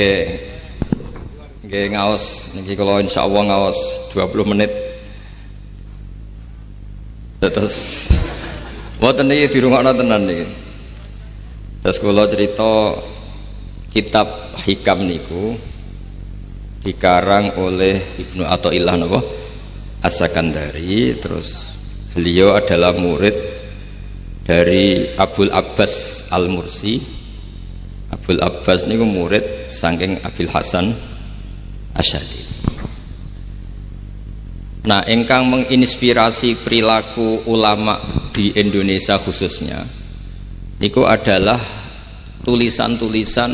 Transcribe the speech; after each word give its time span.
Nggih. 0.00 0.28
Nggih 1.68 1.84
ngaos 1.92 2.56
niki 2.56 2.72
kula 2.72 3.04
insyaallah 3.04 3.52
ngaos 3.52 4.08
20 4.16 4.48
menit. 4.48 4.72
Terus 7.36 8.08
wonten 8.96 9.28
niki 9.28 9.52
dirungokno 9.52 9.92
tenan 9.92 10.24
niki. 10.24 10.48
Terus 11.84 12.00
kula 12.00 12.24
cerita 12.32 12.96
kitab 13.92 14.56
hikam 14.64 15.04
niku 15.04 15.60
dikarang 16.80 17.60
oleh 17.60 18.00
Ibnu 18.00 18.48
Athaillah 18.48 18.96
napa 18.96 19.20
As-Sakandari 20.00 21.12
terus 21.20 21.76
beliau 22.16 22.56
adalah 22.56 22.96
murid 22.96 23.36
dari 24.48 25.12
Abdul 25.12 25.52
Abbas 25.52 26.24
Al-Mursi 26.32 27.19
Abdul 28.20 28.44
Abbas 28.44 28.84
niku 28.84 29.08
murid 29.08 29.72
saking 29.72 30.20
Abil 30.20 30.46
Hasan 30.52 30.92
Asyadi. 31.96 32.46
Nah, 34.84 35.00
engkang 35.08 35.48
menginspirasi 35.48 36.60
perilaku 36.60 37.48
ulama 37.48 37.96
di 38.30 38.52
Indonesia 38.54 39.16
khususnya 39.16 39.82
itu 40.80 41.04
adalah 41.04 41.58
tulisan-tulisan 42.44 43.50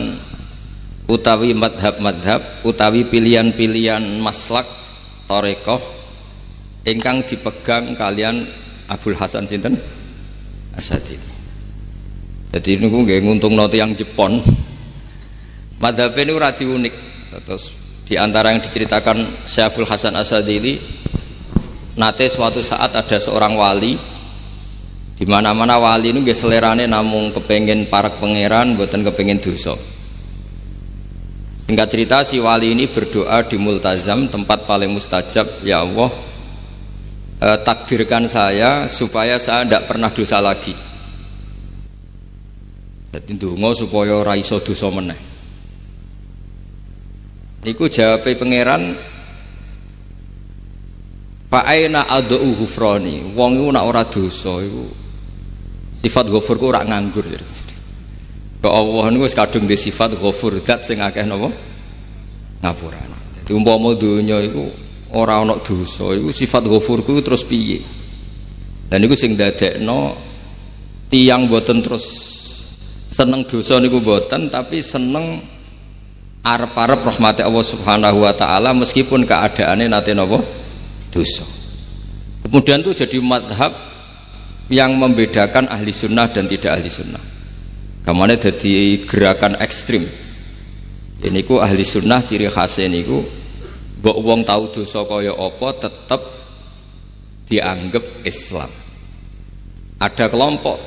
utawi 1.06 1.55
madhab-madhab 1.55 2.67
utawi 2.67 3.06
pilihan-pilihan 3.06 4.03
maslak 4.23 4.67
torekoh 5.27 5.80
ingkang 6.87 7.23
dipegang 7.27 7.95
kalian 7.98 8.47
Abdul 8.86 9.19
Hasan 9.19 9.47
Sinten? 9.47 9.75
Asadi 10.77 11.36
jadi 12.56 12.80
ini 12.80 12.88
gue 12.88 13.20
nguntung 13.20 13.52
noti 13.52 13.76
yang 13.76 13.92
Jepon. 13.92 14.40
Madhab 15.76 16.16
ini 16.16 16.32
radi 16.32 16.64
unik 16.64 16.94
terus 17.44 17.68
di 18.08 18.16
antara 18.16 18.48
yang 18.48 18.64
diceritakan 18.64 19.44
Syaful 19.44 19.84
Hasan 19.84 20.16
Asadili 20.16 20.80
nate 22.00 22.32
suatu 22.32 22.64
saat 22.64 22.96
ada 22.96 23.20
seorang 23.20 23.60
wali 23.60 23.92
di 25.20 25.24
mana 25.28 25.52
mana 25.52 25.77
wali 25.77 26.16
ini 26.16 26.24
gak 26.24 26.32
selerane 26.32 26.88
namun 26.88 27.28
kepengen 27.36 27.92
parak 27.92 28.16
pangeran 28.24 28.72
buatan 28.72 29.04
kepengen 29.04 29.36
dosa. 29.36 29.77
Singkat 31.68 31.88
cerita 31.92 32.24
si 32.24 32.40
wali 32.40 32.72
ini 32.72 32.88
berdoa 32.88 33.44
di 33.44 33.60
multazam 33.60 34.32
tempat 34.32 34.64
paling 34.64 34.88
mustajab. 34.96 35.60
Ya 35.60 35.84
Allah 35.84 36.08
eh, 37.36 37.58
takdirkan 37.60 38.24
saya 38.24 38.88
supaya 38.88 39.36
saya 39.36 39.68
tidak 39.68 39.92
pernah 39.92 40.08
dosa 40.08 40.40
lagi 40.40 40.86
jadi 43.17 43.33
dungo 43.41 43.72
supaya 43.72 44.20
raiso 44.20 44.61
dosa 44.61 44.92
meneh. 44.92 45.17
Niku 47.64 47.89
jawab 47.89 48.28
pangeran 48.28 48.92
Pak 51.47 51.64
aina 51.64 52.05
adau 52.12 52.53
hufroni 52.53 53.33
wong 53.33 53.56
iku 53.56 53.69
nak 53.73 53.84
ora 53.89 54.03
dosa 54.05 54.61
iku 54.61 54.84
sifat 55.97 56.28
ghafur 56.28 56.61
ora 56.61 56.84
nganggur. 56.84 57.25
Kok 58.61 58.75
Allah 58.75 59.05
niku 59.08 59.25
kadung 59.33 59.64
di 59.64 59.80
sifat 59.80 60.20
ghafur 60.20 60.61
zat 60.61 60.84
sing 60.84 61.01
akeh 61.01 61.25
napa? 61.25 61.48
Ngapurane 62.61 63.41
dadi 63.41 63.56
umpama 63.56 63.97
donya 63.97 64.45
iku 64.45 64.69
ora 65.17 65.41
ana 65.41 65.56
dosa 65.64 66.12
iku 66.12 66.28
sifat 66.34 66.69
ghafur 66.69 67.01
terus 67.01 67.47
piye? 67.48 67.80
Dan 68.92 69.01
niku 69.01 69.17
sing 69.17 69.39
dadekno 69.39 70.12
tiang 71.08 71.48
boten 71.48 71.80
terus 71.80 72.36
seneng 73.06 73.46
dosa 73.46 73.78
niku 73.78 74.02
boten 74.02 74.50
tapi 74.50 74.83
seneng 74.83 75.40
arep-arep 76.46 77.02
rahmati 77.02 77.42
Allah 77.42 77.67
Subhanahu 77.67 78.22
wa 78.22 78.34
taala 78.34 78.70
meskipun 78.74 79.27
keadaannya 79.27 79.86
nate 79.90 80.14
napa 80.14 80.42
dosa. 81.11 81.42
Kemudian 82.46 82.86
itu 82.86 82.95
jadi 82.95 83.18
madhab 83.18 83.74
yang 84.70 84.95
membedakan 84.95 85.66
ahli 85.66 85.90
sunnah 85.90 86.30
dan 86.30 86.46
tidak 86.46 86.78
ahli 86.78 86.90
sunnah. 86.90 87.22
Ke 88.06 88.14
mana 88.14 88.39
jadi 88.39 89.02
gerakan 89.02 89.58
ekstrim. 89.58 90.06
Ini 91.27 91.42
ku 91.42 91.58
ahli 91.58 91.83
sunnah 91.83 92.22
ciri 92.22 92.46
khasnya 92.46 92.86
ini 92.86 93.02
ku 93.02 93.18
Mbok 93.96 94.18
wong 94.22 94.40
tahu 94.46 94.70
dosa 94.70 95.02
kaya 95.02 95.34
apa 95.34 95.68
tetap 95.83 96.22
dianggap 97.50 98.05
Islam. 98.22 98.70
Ada 99.98 100.30
kelompok 100.30 100.78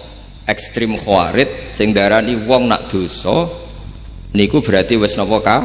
ekstrim 0.50 0.98
khawarid 0.98 1.70
sing 1.70 1.94
darani 1.94 2.34
wong 2.50 2.66
nak 2.66 2.90
dosa 2.90 3.46
niku 4.34 4.66
berarti 4.66 4.98
wis 4.98 5.14
napa 5.14 5.38
ka 5.46 5.58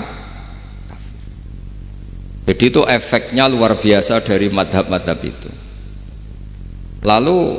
jadi 2.45 2.65
itu 2.69 2.85
efeknya 2.85 3.49
luar 3.49 3.81
biasa 3.81 4.21
dari 4.21 4.53
madhab-madhab 4.53 5.19
itu. 5.25 5.51
Lalu 7.01 7.57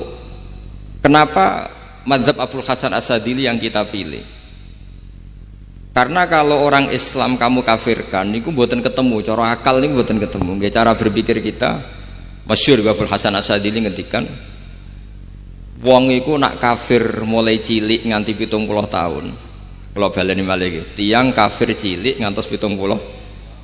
kenapa 1.02 1.70
madhab 2.06 2.38
Abdul 2.38 2.62
Hasan 2.62 2.94
Asadili 2.94 3.50
yang 3.50 3.58
kita 3.58 3.82
pilih? 3.90 4.22
Karena 5.90 6.30
kalau 6.30 6.62
orang 6.62 6.94
Islam 6.94 7.40
kamu 7.40 7.66
kafirkan, 7.66 8.30
niku 8.30 8.54
buatan 8.54 8.84
ketemu, 8.84 9.26
cara 9.26 9.58
akal 9.58 9.82
ini 9.82 9.96
buatan 9.96 10.22
ketemu. 10.22 10.60
Gak 10.62 10.74
cara 10.76 10.92
berpikir 10.94 11.40
kita, 11.42 11.82
masyur 12.46 12.86
Abdul 12.86 13.10
Hasan 13.10 13.34
Asadili 13.34 13.82
ngetikan, 13.82 14.28
wong 15.82 16.14
iku 16.14 16.40
nak 16.40 16.56
kafir 16.62 17.26
mulai 17.28 17.60
cilik 17.60 18.08
nganti 18.08 18.38
pitung 18.38 18.64
puluh 18.70 18.88
tahun. 18.88 19.32
Kalau 19.96 20.12
baleni 20.12 20.44
malih 20.44 20.92
tiang 20.92 21.32
kafir 21.32 21.72
cilik 21.72 22.20
ngantos 22.20 22.52
pitung 22.52 22.76
puluh 22.76 23.00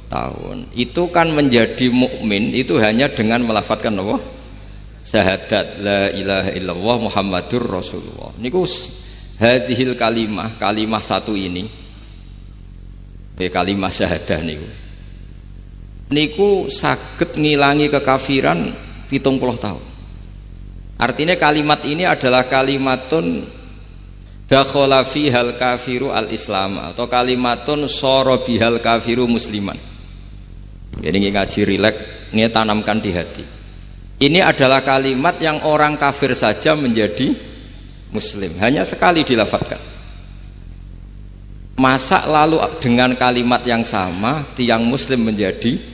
tahun. 0.07 0.71
Itu 0.75 1.11
kan 1.11 1.31
menjadi 1.31 1.91
mukmin 1.91 2.55
itu 2.55 2.79
hanya 2.79 3.11
dengan 3.11 3.43
melafatkan 3.43 3.99
Allah 3.99 4.19
syahadat 5.03 5.83
la 5.83 6.07
ilaha 6.11 6.51
illallah 6.55 6.97
muhammadur 7.03 7.63
rasulullah. 7.67 8.31
Niku 8.39 8.63
hadhil 9.43 9.95
kalimah 9.99 10.55
kalimah 10.55 11.03
satu 11.03 11.35
ini. 11.35 11.67
Eh, 13.35 13.51
kalimah 13.51 13.91
syahadah 13.91 14.39
niku. 14.43 14.69
Niku 16.11 16.67
sakit 16.71 17.39
ngilangi 17.39 17.91
kekafiran 17.91 18.71
pitung 19.11 19.35
puluh 19.35 19.59
tahun 19.59 19.90
artinya 21.01 21.33
kalimat 21.33 21.81
ini 21.89 22.05
adalah 22.05 22.45
kalimatun 22.45 23.49
dakhala 24.45 25.01
fihal 25.01 25.57
kafiru 25.57 26.13
al 26.13 26.29
islam 26.29 26.77
atau 26.93 27.09
kalimatun 27.09 27.89
soro 27.89 28.37
bihal 28.45 28.77
kafiru 28.77 29.25
musliman 29.25 29.91
jadi 31.01 31.17
ngaji 31.17 31.59
rilek, 31.63 31.95
ini 32.35 32.45
tanamkan 32.51 32.99
di 32.99 33.09
hati. 33.15 33.43
Ini 34.21 34.43
adalah 34.43 34.85
kalimat 34.85 35.39
yang 35.41 35.65
orang 35.65 35.97
kafir 35.97 36.35
saja 36.37 36.77
menjadi 36.77 37.33
muslim. 38.13 38.53
Hanya 38.61 38.85
sekali 38.85 39.25
dilafatkan. 39.25 39.81
Masa 41.81 42.29
lalu 42.29 42.61
dengan 42.77 43.17
kalimat 43.17 43.65
yang 43.65 43.81
sama 43.81 44.45
tiang 44.53 44.85
muslim 44.85 45.25
menjadi. 45.25 45.89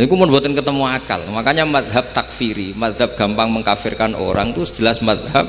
Ini 0.00 0.08
kemudian 0.08 0.32
buatin 0.32 0.56
ketemu 0.56 0.88
akal. 0.88 1.28
Makanya 1.28 1.68
madhab 1.68 2.08
takfiri, 2.16 2.72
madhab 2.72 3.12
gampang 3.12 3.52
mengkafirkan 3.52 4.16
orang 4.16 4.56
itu 4.56 4.80
jelas 4.80 5.04
madhab 5.04 5.44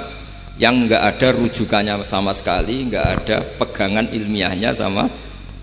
yang 0.60 0.76
enggak 0.76 1.00
ada 1.00 1.32
rujukannya 1.32 2.04
sama 2.04 2.36
sekali, 2.36 2.84
enggak 2.84 3.06
ada 3.16 3.48
pegangan 3.56 4.12
ilmiahnya 4.12 4.76
sama 4.76 5.08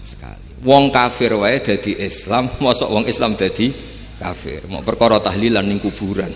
sekali. 0.00 0.64
Wong 0.64 0.88
kafir 0.88 1.36
wae 1.36 1.60
dadi 1.60 2.00
Islam 2.00 2.48
mosok 2.64 2.88
wong 2.88 3.04
Islam 3.04 3.36
dadi 3.36 3.68
kafir. 4.16 4.64
Mau 4.72 4.80
perkara 4.80 5.20
tahlilan 5.20 5.68
ning 5.68 5.84
kuburan. 5.84 6.32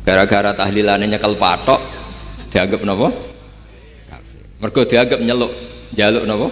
Gara-gara 0.00 0.56
tahlilannya 0.56 1.12
nyekel 1.12 1.36
patok 1.36 1.80
dianggap 2.48 2.80
napa? 2.88 3.12
Kafir. 4.08 4.48
Mergo 4.64 4.80
dianggap 4.88 5.20
nyeluk 5.20 5.52
jaluk 5.92 6.24
napa? 6.24 6.48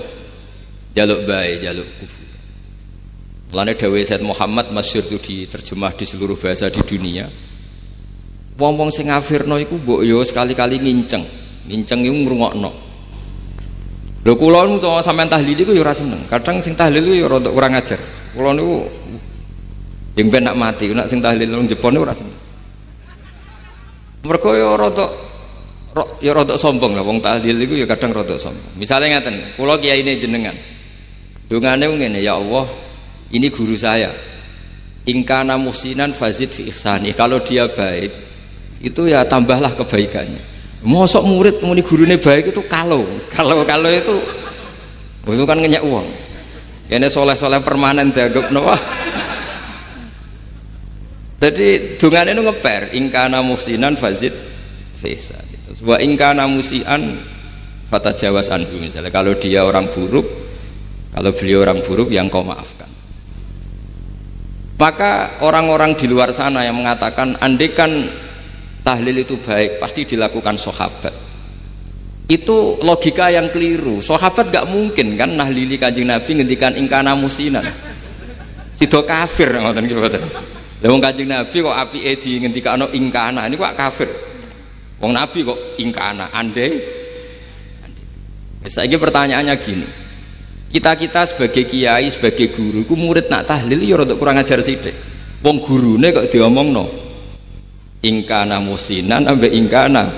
Jaluk 0.92 1.24
baik 1.24 1.64
jaluk 1.64 1.88
kubur 1.96 2.21
Mulane 3.52 3.76
Dawe 3.76 4.00
Said 4.00 4.24
Muhammad 4.24 4.72
masyhur 4.72 5.04
itu 5.12 5.20
diterjemah 5.20 5.92
di 5.92 6.08
seluruh 6.08 6.40
bahasa 6.40 6.72
di 6.72 6.80
dunia. 6.88 7.28
Wong-wong 8.56 8.88
sing 8.88 9.12
ngafirno 9.12 9.60
iku 9.60 9.76
mbok 9.76 10.00
yo 10.08 10.24
sekali-kali 10.24 10.80
nginceng. 10.80 11.20
Nginceng 11.68 12.00
iku 12.00 12.16
ngrungokno. 12.24 12.70
Lho 14.24 14.32
kula 14.40 14.64
nu 14.64 14.80
sampean 15.04 15.28
tahlil 15.28 15.52
iku 15.52 15.76
ya 15.76 15.84
ora 15.84 15.92
seneng. 15.92 16.24
Kadang 16.32 16.64
sing 16.64 16.72
tahlil 16.72 17.04
iku 17.04 17.12
ya 17.12 17.26
rada 17.28 17.52
kurang 17.52 17.76
ajar. 17.76 18.00
Kula 18.32 18.56
niku 18.56 18.88
yang 20.16 20.26
ben 20.32 20.48
nak 20.48 20.56
mati, 20.56 20.88
nak 20.88 21.12
sing 21.12 21.20
tahlil 21.20 21.52
nang 21.52 21.68
Jepun 21.68 21.92
niku 21.92 22.08
ora 22.08 22.16
seneng. 22.16 22.38
Mergo 24.24 24.50
ya 24.56 24.72
rada 24.80 25.06
ya 26.24 26.32
rada 26.32 26.56
sombong 26.56 26.96
lah 26.96 27.04
wong 27.04 27.20
tahlil 27.20 27.68
iku 27.68 27.76
ya 27.76 27.84
kadang 27.84 28.16
rada 28.16 28.40
sombong. 28.40 28.80
Misalnya 28.80 29.20
ngaten, 29.20 29.60
kula 29.60 29.76
kiyaine 29.76 30.16
jenengan. 30.16 30.56
Dungane 31.52 31.84
ngene, 31.84 32.24
ya 32.24 32.40
Allah, 32.40 32.64
ini 33.32 33.48
guru 33.48 33.74
saya. 33.74 34.12
Ingkana 35.02 35.58
muhsinan 35.58 36.14
fazid 36.14 36.52
fi 36.54 36.70
ihsani. 36.70 37.10
Kalau 37.16 37.42
dia 37.42 37.66
baik, 37.66 38.12
itu 38.84 39.10
ya 39.10 39.26
tambahlah 39.26 39.74
kebaikannya. 39.74 40.52
Mosok 40.86 41.24
murid 41.26 41.56
muni 41.64 41.82
gurune 41.82 42.20
baik 42.20 42.54
itu 42.54 42.62
kalau. 42.68 43.02
Kalau 43.34 43.64
kalau 43.66 43.90
itu 43.90 44.18
itu 45.22 45.44
kan 45.46 45.58
ngenyak 45.58 45.82
uang. 45.86 46.08
Ini 46.92 47.08
soleh-soleh 47.08 47.64
permanen 47.64 48.12
dianggap 48.12 48.52
nopo 48.52 48.76
jadi 51.40 51.96
dengan 51.96 52.36
itu 52.36 52.42
ngeper 52.44 52.92
ingkana 52.92 53.40
musinan 53.40 53.96
fazid 53.96 54.36
fesa 55.00 55.40
wa 55.80 55.96
ingkana 55.96 56.44
musian 56.44 57.16
fata 57.88 58.12
jawas 58.12 58.52
anhu 58.52 58.76
misalnya. 58.76 59.08
Kalau 59.08 59.32
dia 59.40 59.64
orang 59.64 59.88
buruk 59.88 60.26
kalau 61.16 61.32
beliau 61.32 61.64
orang 61.64 61.80
buruk 61.80 62.12
yang 62.12 62.28
kau 62.28 62.44
maafkan 62.44 62.91
maka 64.82 65.38
orang-orang 65.46 65.94
di 65.94 66.10
luar 66.10 66.34
sana 66.34 66.66
yang 66.66 66.74
mengatakan 66.74 67.38
andekan 67.38 68.10
tahlil 68.82 69.22
itu 69.22 69.38
baik 69.38 69.78
pasti 69.78 70.02
dilakukan 70.02 70.58
sahabat. 70.58 71.14
Itu 72.26 72.82
logika 72.82 73.30
yang 73.30 73.54
keliru. 73.54 74.02
Sahabat 74.02 74.50
gak 74.50 74.66
mungkin 74.66 75.14
kan 75.14 75.38
nahlili 75.38 75.78
kanjeng 75.78 76.10
nabi 76.10 76.34
ngendikan 76.34 76.74
ingkana 76.74 77.14
musinan. 77.14 77.62
Sido 78.74 79.06
kafir 79.06 79.54
ngoten 79.54 79.86
gitu 79.86 80.02
Lah 80.82 80.90
wong 80.90 80.98
Kanjeng 80.98 81.30
Nabi 81.30 81.62
kok 81.62 81.70
apike 81.78 82.18
di 82.18 82.42
ngendikano 82.42 82.90
ingkana? 82.90 83.46
Ini 83.46 83.54
kok 83.54 83.78
kafir. 83.78 84.10
Wong 84.98 85.14
Nabi 85.14 85.46
kok 85.46 85.78
ingkana? 85.78 86.34
Andai. 86.34 86.74
Saya 88.66 88.98
pertanyaannya 88.98 89.54
gini. 89.62 89.86
Kita-kita 90.72 91.28
sebagai 91.28 91.68
kiai, 91.68 92.08
sebagai 92.08 92.48
guru, 92.48 92.88
ku 92.88 92.96
murid 92.96 93.28
nak 93.28 93.44
tahlil 93.44 93.84
ya 93.84 94.00
rada 94.00 94.16
kurang 94.16 94.40
ajar 94.40 94.64
sithik. 94.64 94.96
Wong 95.44 95.60
gurune 95.60 96.08
kok 96.16 96.32
diomongno. 96.32 96.84
Ingkana 98.02 98.56
musinan 98.58 99.28
ambe 99.28 99.52
ingkana 99.52 100.08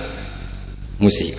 musia. 1.02 1.36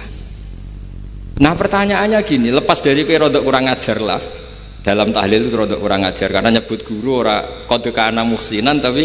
Nah 1.40 1.54
pertanyaannya 1.56 2.20
gini, 2.28 2.52
lepas 2.52 2.84
dari 2.84 3.08
kira 3.08 3.32
rada 3.32 3.40
kurang 3.40 3.72
ajar 3.72 3.98
lah 4.04 4.20
dalam 4.86 5.10
tahlil 5.10 5.50
itu 5.50 5.58
rodok 5.58 5.82
kurang 5.82 6.06
ajar 6.06 6.30
karena 6.30 6.62
nyebut 6.62 6.86
guru 6.86 7.26
ora 7.26 7.42
kode 7.66 7.90
kana 7.90 8.22
muhsinan 8.22 8.78
tapi 8.78 9.02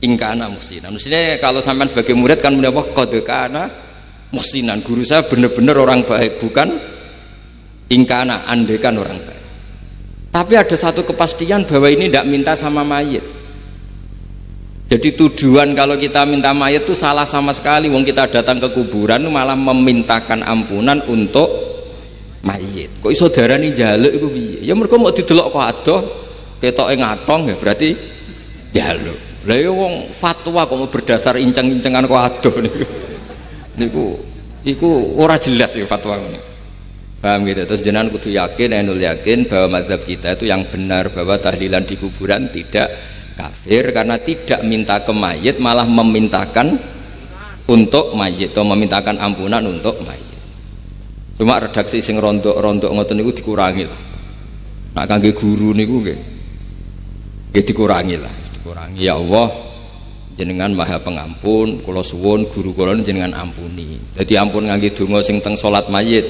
ingkana 0.00 0.48
muhsinan 0.48 0.96
maksudnya 0.96 1.36
kalau 1.36 1.60
sampai 1.60 1.92
sebagai 1.92 2.16
murid 2.16 2.40
kan 2.40 2.56
mendapat 2.56 2.96
kode 2.96 3.20
kana 3.20 3.68
muhsinan 4.32 4.80
guru 4.80 5.04
saya 5.04 5.28
benar-benar 5.28 5.76
orang 5.76 6.00
baik 6.08 6.40
bukan 6.40 6.72
ingkana 7.90 8.46
andekan 8.46 8.94
orang 8.96 9.18
baik. 9.20 9.42
Tapi 10.30 10.54
ada 10.54 10.76
satu 10.78 11.02
kepastian 11.02 11.66
bahwa 11.66 11.90
ini 11.90 12.06
tidak 12.06 12.26
minta 12.30 12.54
sama 12.54 12.86
mayit. 12.86 13.22
Jadi 14.90 15.14
tujuan 15.14 15.74
kalau 15.74 15.94
kita 15.94 16.26
minta 16.26 16.50
mayat 16.50 16.86
itu 16.86 16.94
salah 16.94 17.26
sama 17.26 17.50
sekali. 17.54 17.90
Wong 17.90 18.06
kita 18.06 18.30
datang 18.30 18.62
ke 18.62 18.70
kuburan 18.70 19.22
malah 19.26 19.58
memintakan 19.58 20.42
ampunan 20.46 21.02
untuk 21.10 21.50
mayit. 22.46 23.02
Kok 23.02 23.10
iso 23.10 23.26
darani 23.30 23.74
jaluk 23.74 24.10
iku 24.10 24.26
piye? 24.30 24.58
Ya 24.66 24.74
mergo 24.74 24.98
mau 24.98 25.14
didelok 25.14 25.50
kok 25.50 25.66
adoh. 25.66 26.00
Ketoke 26.62 26.94
ngatong 26.94 27.50
ya 27.50 27.56
berarti 27.58 27.88
jaluk. 28.74 29.18
Lha 29.46 29.54
ya 29.58 29.70
wong 29.70 30.14
fatwa 30.14 30.66
kok 30.66 30.78
mau 30.78 30.90
berdasar 30.90 31.38
inceng-incengan 31.38 32.06
kok 32.06 32.22
adoh 32.22 32.54
niku. 32.58 32.86
Niku 33.78 34.04
iku 34.66 34.90
ora 35.18 35.38
jelas 35.38 35.74
ya 35.74 35.86
fatwa 35.86 36.18
paham 37.20 37.44
gitu 37.44 37.68
terus 37.68 37.80
jenengan 37.84 38.08
kudu 38.08 38.32
yakin 38.32 38.80
enul 38.80 39.00
yakin 39.00 39.44
bahwa 39.44 39.80
mazhab 39.80 40.00
kita 40.02 40.34
itu 40.34 40.48
yang 40.48 40.64
benar 40.68 41.12
bahwa 41.12 41.36
tahlilan 41.36 41.84
di 41.84 41.94
kuburan 42.00 42.48
tidak 42.48 42.88
kafir 43.36 43.92
karena 43.92 44.16
tidak 44.20 44.60
minta 44.64 45.00
ke 45.04 45.12
mayit 45.12 45.60
malah 45.60 45.84
memintakan 45.84 46.80
untuk 47.68 48.16
mayit 48.16 48.56
atau 48.56 48.64
memintakan 48.64 49.20
ampunan 49.20 49.62
untuk 49.68 50.00
mayit 50.02 50.30
Cuma 51.40 51.56
redaksi 51.56 52.04
sing 52.04 52.20
rontok-rontok 52.20 52.92
ngoten 52.92 53.16
niku 53.16 53.32
dikurangi 53.32 53.88
lah. 53.88 54.00
Nak 54.92 55.04
kangge 55.08 55.32
guru 55.32 55.72
niku 55.72 56.04
nggih. 56.04 56.20
Nggih 57.48 57.64
dikurangi 57.64 58.16
lah, 58.20 58.34
dikurangi. 58.60 59.00
Ya 59.00 59.16
Allah, 59.16 59.48
jenengan 60.36 60.68
Maha 60.76 61.00
Pengampun, 61.00 61.80
kula 61.80 62.04
suwun 62.04 62.44
guru 62.44 62.76
kula 62.76 62.92
jenengan 63.00 63.32
ampuni. 63.32 63.96
Jadi 64.20 64.36
ampun 64.36 64.68
ngangge 64.68 64.92
donga 64.92 65.24
sing 65.24 65.40
teng 65.40 65.56
salat 65.56 65.88
mayit. 65.88 66.28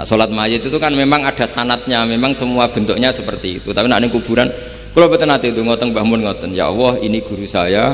Nah, 0.00 0.08
salat 0.08 0.32
mayit 0.32 0.64
itu 0.64 0.80
kan 0.80 0.96
memang 0.96 1.28
ada 1.28 1.44
sanatnya, 1.44 2.08
memang 2.08 2.32
semua 2.32 2.64
bentuknya 2.72 3.12
seperti 3.12 3.60
itu. 3.60 3.68
Tapi 3.68 3.84
ning 3.84 4.08
kuburan 4.08 4.48
kula 4.96 5.12
boten 5.12 5.28
nate 5.28 5.52
donga 5.52 5.76
teng 5.76 5.92
Mbah 5.92 6.08
Mun 6.08 6.24
ngoten. 6.24 6.56
Ya 6.56 6.72
Allah, 6.72 6.96
ini 7.04 7.20
guru 7.20 7.44
saya, 7.44 7.92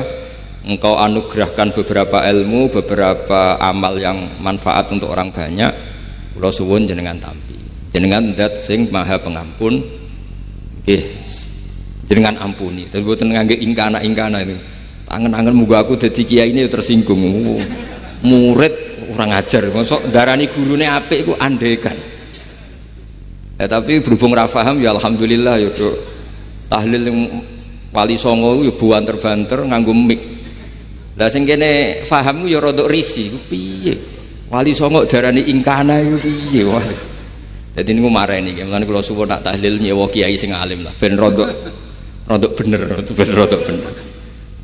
engkau 0.63 0.95
anugerahkan 0.95 1.75
beberapa 1.75 2.23
ilmu, 2.23 2.71
beberapa 2.71 3.59
amal 3.59 3.99
yang 3.99 4.39
manfaat 4.39 4.87
untuk 4.87 5.11
orang 5.11 5.35
banyak. 5.35 5.67
Kula 6.31 6.47
suwun 6.47 6.87
jenengan 6.87 7.19
tampi. 7.19 7.59
Jenengan 7.91 8.31
dat 8.39 8.55
sing 8.55 8.87
maha 8.87 9.19
pengampun. 9.19 9.83
Nggih 10.87 11.03
jenengan 12.07 12.39
ampuni. 12.39 12.87
Tapi 12.87 13.03
boten 13.03 13.35
ngangge 13.35 13.59
ingkana-ingkana 13.59 14.47
itu 14.47 14.55
tangan-tangan 15.11 15.51
muga 15.51 15.83
aku 15.83 15.99
dadi 15.99 16.23
kiai 16.23 16.55
ini 16.55 16.71
tersinggung. 16.71 17.19
Murid 18.23 18.86
orang 19.13 19.31
ajar 19.37 19.67
mosok 19.71 20.11
darani 20.11 20.47
gurune 20.51 20.87
apik 20.87 21.27
iku 21.27 21.33
andekan. 21.39 21.97
Ya 23.57 23.65
tapi 23.65 23.99
berhubung 24.03 24.37
ra 24.37 24.45
paham 24.45 24.77
ya 24.79 24.93
alhamdulillah 24.93 25.55
ya 25.57 25.69
tahlil 26.69 27.03
yang 27.09 27.19
wali 27.89 28.13
songo 28.13 28.61
ya 28.61 28.69
buanter-banter 28.75 29.65
nganggo 29.65 29.93
mik 29.97 30.21
lah 31.17 31.25
sing 31.25 31.47
kene 31.47 32.05
paham 32.05 32.45
ya 32.45 32.61
rada 32.61 32.85
risi 32.85 33.33
piye? 33.49 33.97
Wali 34.47 34.71
songo 34.77 35.03
darani 35.09 35.41
ingkana 35.49 35.97
itu 36.05 36.17
piye? 36.21 36.61
Wali 36.63 37.17
jadi 37.77 37.93
marah 38.01 38.41
ini 38.41 38.57
mulane 38.65 38.89
kalau 38.89 39.05
suwun 39.05 39.29
nak 39.29 39.45
tahlil 39.45 39.77
nyewa 39.77 40.09
kiai 40.09 40.33
sing 40.33 40.49
alim 40.49 40.81
lah. 40.81 40.89
Ben 40.97 41.13
rodok 41.13 41.45
rodok 42.25 42.57
bener 42.57 42.81
ben 43.05 43.29
rodok 43.37 43.61
bener. 43.69 43.93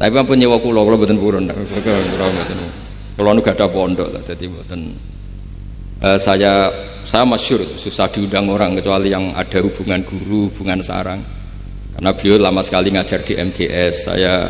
Tapi 0.01 0.17
ampun 0.17 0.33
nyewa 0.33 0.57
kula 0.57 0.81
kula 0.81 0.97
mboten 0.97 1.17
purun. 1.21 1.45
Kula 1.45 2.25
mboten 2.33 2.82
kula 3.13 3.31
nu 3.33 3.41
gak 3.45 3.57
ada 3.57 3.69
pondok 3.69 4.09
lah 4.09 4.21
jadi 4.25 4.45
mboten. 4.49 4.81
Uh, 6.03 6.19
saya 6.19 6.67
saya 7.07 7.23
masyur 7.23 7.63
susah 7.63 8.11
diundang 8.11 8.49
orang 8.51 8.75
kecuali 8.75 9.13
yang 9.13 9.31
ada 9.37 9.61
hubungan 9.63 10.01
guru 10.03 10.49
hubungan 10.49 10.81
sarang. 10.81 11.21
Karena 11.93 12.09
beliau 12.17 12.41
lama 12.41 12.61
sekali 12.65 12.89
ngajar 12.89 13.21
di 13.21 13.37
MGS 13.37 13.95
saya 14.09 14.49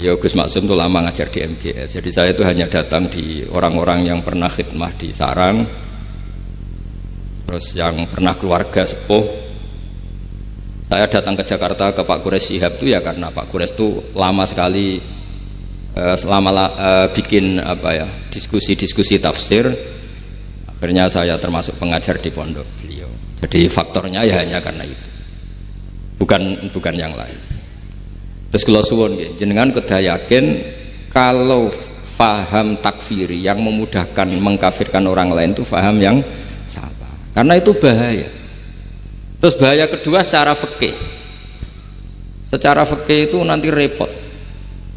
Ya 0.00 0.16
Gus 0.16 0.32
Maksum 0.32 0.64
itu 0.64 0.72
lama 0.72 1.04
ngajar 1.04 1.28
di 1.28 1.44
MGS 1.44 2.00
Jadi 2.00 2.08
saya 2.08 2.32
itu 2.32 2.40
hanya 2.40 2.64
datang 2.68 3.12
di 3.12 3.44
orang-orang 3.52 4.08
yang 4.08 4.24
pernah 4.24 4.48
khidmah 4.48 4.92
di 4.96 5.12
sarang. 5.12 5.60
Terus 7.44 7.66
yang 7.76 8.08
pernah 8.08 8.32
keluarga 8.32 8.86
sepuh. 8.86 9.26
Saya 10.88 11.04
datang 11.04 11.36
ke 11.36 11.44
Jakarta 11.44 11.92
ke 11.92 12.02
Pak 12.02 12.18
Kures 12.24 12.48
Sihab 12.48 12.80
itu 12.80 12.90
ya 12.90 13.04
karena 13.04 13.30
Pak 13.30 13.46
Kures 13.52 13.76
itu 13.76 14.14
lama 14.16 14.42
sekali 14.48 14.98
eh, 15.96 16.16
selama 16.16 16.50
eh, 16.74 17.06
bikin 17.14 17.58
apa 17.58 17.90
ya 17.94 18.08
diskusi-diskusi 18.30 19.18
tafsir 19.18 19.66
Akhirnya 20.70 21.12
saya 21.12 21.36
termasuk 21.36 21.76
pengajar 21.76 22.16
di 22.16 22.32
pondok 22.32 22.64
beliau 22.80 23.08
Jadi 23.44 23.68
faktornya 23.68 24.24
ya 24.24 24.40
hanya 24.40 24.64
karena 24.64 24.88
itu 24.88 25.08
Bukan 26.16 26.72
bukan 26.72 26.94
yang 26.96 27.12
lain 27.12 27.36
Terus 28.50 28.64
kalau 28.66 28.82
suwon 28.82 29.12
jenengan 29.36 29.70
kedah 29.70 30.00
yakin 30.00 30.44
kalau 31.10 31.70
faham 32.20 32.76
takfiri 32.76 33.40
yang 33.40 33.56
memudahkan 33.64 34.28
mengkafirkan 34.28 35.08
orang 35.08 35.32
lain 35.32 35.56
itu 35.56 35.64
faham 35.64 35.96
yang 35.96 36.20
salah. 36.68 37.14
Karena 37.32 37.56
itu 37.56 37.72
bahaya. 37.72 38.28
Terus 39.40 39.56
bahaya 39.56 39.88
kedua 39.88 40.20
secara 40.20 40.52
fikih. 40.52 40.92
Secara 42.44 42.84
fikih 42.84 43.32
itu 43.32 43.38
nanti 43.40 43.72
repot. 43.72 44.10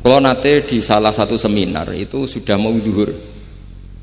Kalau 0.04 0.20
nanti 0.20 0.52
di 0.68 0.84
salah 0.84 1.16
satu 1.16 1.40
seminar 1.40 1.88
itu 1.96 2.28
sudah 2.28 2.60
mau 2.60 2.76
zuhur 2.76 3.08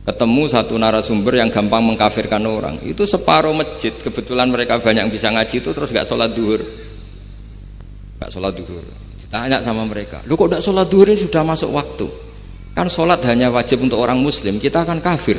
ketemu 0.00 0.42
satu 0.48 0.74
narasumber 0.80 1.44
yang 1.44 1.52
gampang 1.52 1.84
mengkafirkan 1.84 2.40
orang 2.48 2.80
itu 2.88 3.04
separuh 3.04 3.52
masjid 3.52 3.92
kebetulan 3.92 4.48
mereka 4.48 4.80
banyak 4.80 5.06
yang 5.06 5.12
bisa 5.12 5.28
ngaji 5.28 5.60
itu 5.60 5.70
terus 5.76 5.92
gak 5.92 6.08
sholat 6.08 6.32
duhur 6.32 6.64
gak 8.16 8.32
sholat 8.32 8.56
duhur 8.56 8.80
Tanya 9.30 9.62
sama 9.62 9.86
mereka, 9.86 10.26
lu 10.26 10.34
kok 10.34 10.50
tidak 10.50 10.62
sholat 10.66 10.90
duhur 10.90 11.06
sudah 11.14 11.46
masuk 11.46 11.70
waktu? 11.70 12.02
Kan 12.74 12.90
sholat 12.90 13.22
hanya 13.30 13.46
wajib 13.54 13.78
untuk 13.78 14.02
orang 14.02 14.18
muslim, 14.18 14.58
kita 14.58 14.82
akan 14.82 14.98
kafir. 14.98 15.38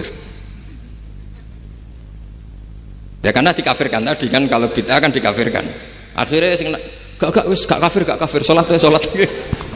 Ya 3.19 3.35
karena 3.35 3.51
dikafirkan 3.51 4.07
tadi 4.07 4.31
kan 4.31 4.47
kalau 4.47 4.71
kita 4.71 4.95
akan 4.95 5.11
dikafirkan. 5.11 5.67
Akhirnya 6.15 6.55
sing 6.55 6.71
gak 7.19 7.35
gak 7.35 7.45
wis 7.51 7.67
gak 7.67 7.83
kafir 7.83 8.07
gak 8.07 8.15
kafir 8.15 8.41
sholat 8.47 8.63
sholat. 8.79 9.03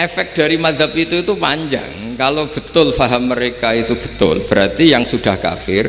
Efek 0.00 0.32
dari 0.32 0.56
madhab 0.56 0.96
itu 0.96 1.20
itu 1.20 1.36
panjang. 1.36 2.16
Kalau 2.16 2.48
betul 2.48 2.88
faham 2.96 3.28
mereka 3.28 3.76
itu 3.76 3.92
betul, 4.00 4.40
berarti 4.48 4.88
yang 4.88 5.04
sudah 5.04 5.36
kafir, 5.36 5.84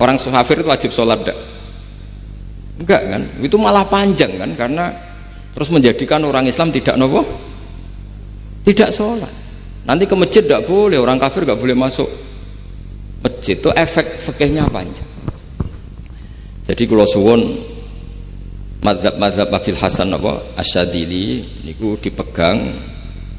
orang 0.00 0.16
kafir 0.16 0.64
itu 0.64 0.68
wajib 0.68 0.90
sholat. 0.92 1.20
Enggak? 1.20 1.38
enggak 2.80 3.02
kan? 3.12 3.22
Itu 3.44 3.56
malah 3.60 3.84
panjang 3.84 4.40
kan? 4.40 4.50
Karena 4.56 4.88
terus 5.52 5.68
menjadikan 5.68 6.24
orang 6.24 6.48
Islam 6.48 6.72
tidak 6.72 6.96
nopo? 6.96 7.20
Tidak 8.64 8.88
sholat. 8.88 9.32
Nanti 9.84 10.08
ke 10.08 10.16
masjid 10.16 10.40
tidak 10.40 10.64
boleh 10.64 10.96
orang 10.96 11.20
kafir 11.20 11.44
nggak 11.44 11.60
boleh 11.60 11.76
masuk 11.76 12.08
masjid. 13.20 13.60
Itu 13.60 13.68
efek 13.68 14.16
fikihnya 14.16 14.64
panjang. 14.72 15.12
Jadi 16.66 16.82
kalau 16.88 17.06
suwon 17.06 17.42
madhab-madhab 18.80 19.52
Abil 19.52 19.78
Hasan 19.78 20.10
apa? 20.16 20.56
Asyadili 20.58 21.44
niku 21.62 21.94
dipegang 22.00 22.95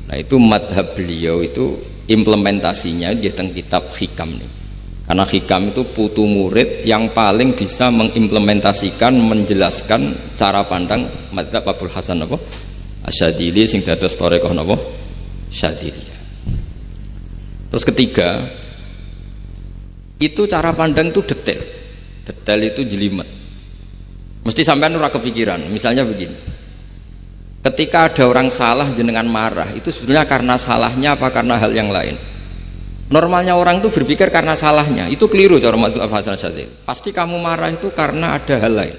nah 0.07 0.15
itu 0.15 0.35
madhab 0.39 0.95
beliau 0.95 1.43
itu 1.43 1.77
implementasinya 2.07 3.11
di 3.11 3.27
tentang 3.27 3.51
kitab 3.51 3.91
hikam 3.91 4.39
nih. 4.39 4.51
Karena 5.07 5.23
hikam 5.23 5.71
itu 5.71 5.87
putu 5.95 6.27
murid 6.27 6.83
yang 6.83 7.15
paling 7.15 7.55
bisa 7.55 7.87
mengimplementasikan 7.91 9.15
menjelaskan 9.15 10.35
cara 10.35 10.67
pandang 10.67 11.07
madhab 11.31 11.63
Abdul 11.63 11.91
Hasan 11.91 12.27
apa? 12.27 12.35
Asyadili 13.07 13.63
sing 13.63 13.87
dados 13.87 14.19
torekoh 14.19 14.51
apa 14.51 14.75
Syadili 15.47 16.03
terus 17.67 17.83
ketiga 17.87 18.43
itu 20.17 20.49
cara 20.49 20.73
pandang 20.73 21.13
itu 21.13 21.21
detail. 21.21 21.61
Detail 22.25 22.59
itu 22.73 22.81
jelimet. 22.83 23.29
Mesti 24.41 24.61
sampai 24.65 24.89
ora 24.97 25.13
kepikiran. 25.13 25.69
Misalnya 25.69 26.03
begini. 26.03 26.56
Ketika 27.67 28.07
ada 28.07 28.23
orang 28.31 28.47
salah 28.47 28.87
jenengan 28.95 29.27
marah, 29.27 29.67
itu 29.75 29.91
sebenarnya 29.91 30.23
karena 30.23 30.55
salahnya 30.55 31.19
apa 31.19 31.27
karena 31.27 31.59
hal 31.59 31.75
yang 31.75 31.91
lain? 31.91 32.15
Normalnya 33.11 33.59
orang 33.59 33.83
itu 33.83 33.91
berpikir 33.91 34.31
karena 34.31 34.55
salahnya. 34.55 35.11
Itu 35.11 35.27
keliru 35.27 35.59
cara 35.59 35.75
Hasan. 35.75 36.39
Pasti 36.87 37.11
kamu 37.11 37.35
marah 37.43 37.67
itu 37.67 37.91
karena 37.91 38.39
ada 38.39 38.55
hal 38.55 38.71
lain. 38.71 38.95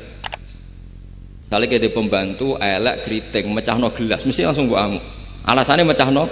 Misalnya 1.49 1.65
kita 1.65 1.89
pembantu, 1.97 2.61
elek, 2.61 3.09
keriting, 3.09 3.57
no 3.81 3.89
gelas, 3.89 4.21
mesti 4.29 4.45
langsung 4.45 4.69
gua 4.69 4.85
amuk. 4.85 5.01
Alasannya 5.49 5.89
no 6.13 6.29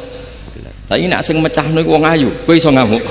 gelas. 0.53 0.77
Tapi 0.93 1.09
nak 1.09 1.25
sing 1.25 1.41
no 1.41 1.81
wong 1.89 2.05
ayu, 2.05 2.29
kowe 2.45 2.53
iso 2.53 2.69
ngamuk. 2.69 3.01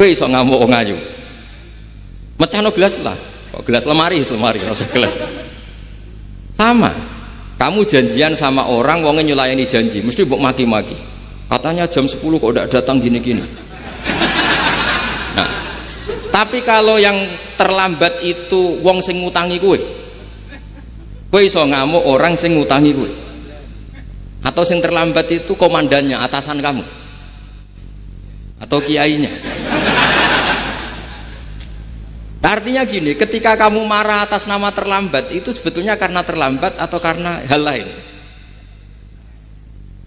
kowe 0.00 0.08
iso 0.08 0.24
ngamuk 0.24 0.56
wong 0.56 0.72
ayu. 0.72 0.96
Mecah 2.40 2.64
gelas 2.72 2.96
lah. 3.04 3.12
Kok 3.52 3.60
gelas 3.68 3.84
lemari, 3.84 4.24
lemari, 4.24 4.64
rasa 4.64 4.88
gelas. 4.88 5.12
Sama. 6.50 6.90
Kamu 7.60 7.84
janjian 7.84 8.32
sama 8.32 8.66
orang, 8.72 9.04
wongnya 9.04 9.32
nyulayani 9.32 9.68
janji, 9.68 10.00
mesti 10.00 10.24
buk 10.24 10.40
maki-maki. 10.40 10.96
Katanya 11.50 11.84
jam 11.90 12.08
10 12.08 12.16
kok 12.40 12.50
udah 12.56 12.64
datang 12.64 12.96
gini-gini. 13.02 13.44
Nah, 15.36 15.48
tapi 16.32 16.64
kalau 16.64 16.96
yang 16.96 17.20
terlambat 17.60 18.24
itu 18.24 18.80
wong 18.80 19.04
sing 19.04 19.20
ngutangi 19.20 19.60
kue, 19.60 19.76
kue 21.28 21.42
iso 21.44 21.60
ngamuk 21.60 22.00
orang 22.00 22.32
sing 22.32 22.56
ngutangi 22.56 22.96
kue. 22.96 23.10
Atau 24.40 24.64
sing 24.64 24.80
terlambat 24.80 25.28
itu 25.28 25.52
komandannya, 25.52 26.16
atasan 26.16 26.64
kamu. 26.64 26.80
Atau 28.56 28.80
kiainya. 28.80 29.28
Artinya 32.40 32.88
gini, 32.88 33.12
ketika 33.20 33.52
kamu 33.52 33.84
marah 33.84 34.24
atas 34.24 34.48
nama 34.48 34.72
terlambat 34.72 35.28
itu 35.28 35.52
sebetulnya 35.52 36.00
karena 36.00 36.24
terlambat 36.24 36.80
atau 36.80 36.96
karena 36.96 37.44
hal 37.44 37.60
lain. 37.60 37.88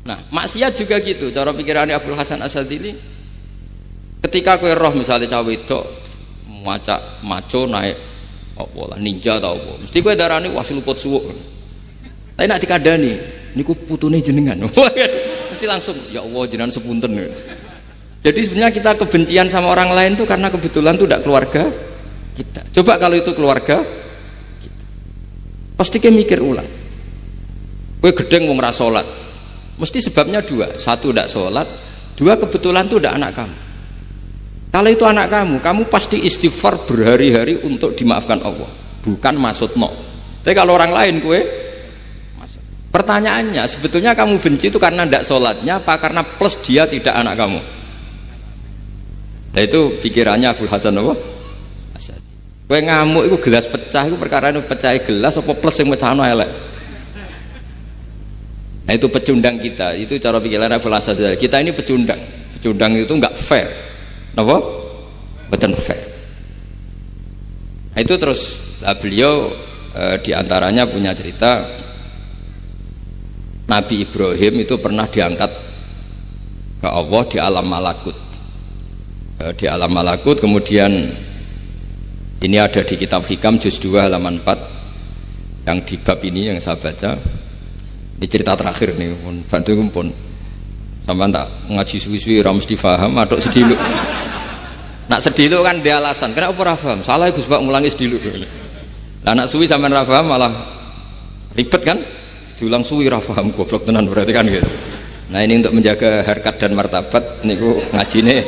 Nah, 0.09 0.17
maksiat 0.33 0.73
juga 0.73 0.97
gitu. 0.97 1.29
Cara 1.29 1.53
pikirannya 1.53 1.93
Abdul 1.93 2.17
Hasan 2.17 2.41
Asadili, 2.41 2.89
ketika 4.25 4.57
kue 4.57 4.73
roh 4.73 4.97
misalnya 4.97 5.29
cawe 5.29 5.51
itu 5.53 5.79
maca 6.65 7.21
maco 7.21 7.69
naik 7.69 7.97
apa 8.53 8.81
lah 8.85 8.97
ninja 8.97 9.37
atau 9.37 9.53
apa, 9.53 9.85
mesti 9.85 9.97
kue 10.01 10.17
darah 10.17 10.41
ini 10.41 10.49
wah 10.49 10.65
luput 10.65 10.97
suwuk. 10.97 11.23
Tapi 12.33 12.49
nak 12.49 12.57
dikadani, 12.57 13.13
niku 13.53 13.77
putune 13.77 14.17
jenengan. 14.25 14.57
mesti 15.53 15.65
langsung 15.69 15.93
ya 16.09 16.25
Allah 16.25 16.49
jenengan 16.49 16.73
sepunten. 16.73 17.13
Jadi 18.25 18.39
sebenarnya 18.41 18.73
kita 18.73 18.97
kebencian 18.97 19.45
sama 19.53 19.69
orang 19.69 19.93
lain 19.93 20.17
tuh 20.17 20.25
karena 20.25 20.49
kebetulan 20.49 20.97
tuh 20.97 21.05
tidak 21.05 21.21
keluarga 21.21 21.92
kita. 22.33 22.61
Coba 22.81 22.97
kalau 22.97 23.15
itu 23.17 23.31
keluarga 23.31 23.81
kita. 24.59 24.83
Pasti 25.77 25.97
kita 26.01 26.13
mikir 26.13 26.41
ulang. 26.41 26.67
Kue 28.03 28.11
gedeng 28.11 28.51
mau 28.51 28.57
salat. 28.73 29.05
Mesti 29.79 29.99
sebabnya 30.03 30.43
dua. 30.43 30.77
Satu 30.77 31.09
tidak 31.09 31.31
sholat, 31.33 31.65
dua 32.13 32.37
kebetulan 32.37 32.85
itu 32.85 33.01
tidak 33.01 33.13
anak 33.17 33.31
kamu. 33.33 33.57
Kalau 34.73 34.89
itu 34.89 35.05
anak 35.05 35.27
kamu, 35.29 35.55
kamu 35.61 35.81
pasti 35.85 36.17
istighfar 36.21 36.89
berhari-hari 36.89 37.61
untuk 37.61 37.93
dimaafkan 37.93 38.41
Allah. 38.41 38.69
Bukan 39.05 39.37
maksud 39.37 39.77
no. 39.77 39.89
Tapi 40.41 40.53
kalau 40.53 40.75
orang 40.77 40.91
lain 40.93 41.21
kue 41.21 41.41
Pertanyaannya, 42.93 43.65
sebetulnya 43.65 44.13
kamu 44.13 44.37
benci 44.37 44.69
itu 44.69 44.77
karena 44.77 45.01
tidak 45.09 45.25
sholatnya, 45.25 45.81
apa 45.81 45.97
karena 45.97 46.21
plus 46.21 46.61
dia 46.61 46.85
tidak 46.85 47.17
anak 47.17 47.33
kamu? 47.41 47.57
Nah 49.49 49.61
itu 49.65 49.97
pikirannya 49.97 50.53
Abu 50.53 50.69
Hasan 50.69 51.01
apa? 51.01 51.17
Kowe 52.73 52.81
ngamuk 52.81 53.29
itu 53.29 53.37
gelas 53.37 53.69
pecah 53.69 54.09
itu 54.09 54.17
perkara 54.17 54.49
itu 54.49 54.65
pecah 54.65 54.97
gelas 54.97 55.37
apa 55.37 55.53
plus 55.53 55.77
yang 55.77 55.93
no 55.93 56.25
elek. 56.25 56.49
Nah 58.89 58.93
itu 58.97 59.05
pecundang 59.13 59.61
kita, 59.61 59.93
itu 59.93 60.17
cara 60.17 60.41
pikiran 60.41 60.73
Abu 60.73 60.89
Kita 61.37 61.61
ini 61.61 61.69
pecundang. 61.69 62.17
Pecundang 62.57 62.97
itu 62.97 63.13
enggak 63.13 63.37
fair. 63.37 63.69
Napa? 64.33 64.57
Betul 65.53 65.77
fair. 65.77 66.01
Nah, 67.93 68.01
itu 68.01 68.17
terus 68.17 68.41
nah, 68.81 68.97
beliau 68.97 69.53
eh, 69.93 70.17
di 70.25 70.33
antaranya 70.33 70.89
punya 70.89 71.13
cerita 71.13 71.69
Nabi 73.69 74.01
Ibrahim 74.01 74.65
itu 74.65 74.81
pernah 74.81 75.05
diangkat 75.05 75.51
ke 76.81 76.89
Allah 76.89 77.21
di 77.29 77.37
alam 77.37 77.69
malakut. 77.69 78.17
Eh, 79.45 79.53
di 79.61 79.69
alam 79.69 79.93
malakut 79.93 80.41
kemudian 80.41 81.13
ini 82.43 82.59
ada 82.59 82.83
di 82.83 82.99
kitab 82.99 83.23
Hikam 83.23 83.55
juz 83.55 83.79
2 83.79 84.03
halaman 84.03 84.43
4 84.43 85.63
yang 85.63 85.79
di 85.87 85.95
bab 85.95 86.19
ini 86.19 86.51
yang 86.51 86.59
saya 86.59 86.75
baca. 86.75 87.15
Ini 88.19 88.25
cerita 88.27 88.51
terakhir 88.59 88.99
nih, 88.99 89.15
pun 89.15 89.39
bantu 89.47 89.71
pun. 89.87 90.07
Sampai 91.03 91.31
tak 91.31 91.47
ngaji 91.71 91.97
suwi-suwi 91.99 92.43
ram 92.43 92.59
mesti 92.59 92.75
paham 92.75 93.15
aduk 93.19 93.39
sedilu. 93.39 93.75
Nak 95.11 95.19
sedilu 95.19 95.59
kan 95.63 95.79
dia 95.83 95.99
alasan. 95.99 96.31
Kenapa 96.31 96.55
ora 96.63 96.75
paham? 96.79 97.03
Salah 97.03 97.27
Gus 97.31 97.47
Bak 97.47 97.59
mulangi 97.59 97.91
sedilu. 97.91 98.15
Lah 99.23 99.35
nak 99.35 99.47
suwi 99.51 99.67
sampean 99.67 99.91
ra 99.91 100.03
paham 100.03 100.31
malah 100.31 100.51
ribet 101.55 101.79
kan? 101.83 101.99
Diulang 102.55 102.83
suwi 102.87 103.11
ra 103.11 103.19
paham 103.19 103.51
goblok 103.51 103.83
tenan 103.87 104.07
berarti 104.07 104.31
kan 104.31 104.47
gitu. 104.47 104.63
Nah 105.31 105.43
ini 105.43 105.59
untuk 105.59 105.75
menjaga 105.75 106.23
harkat 106.23 106.55
dan 106.59 106.75
martabat 106.75 107.43
niku 107.43 107.79
ngajine 107.91 108.43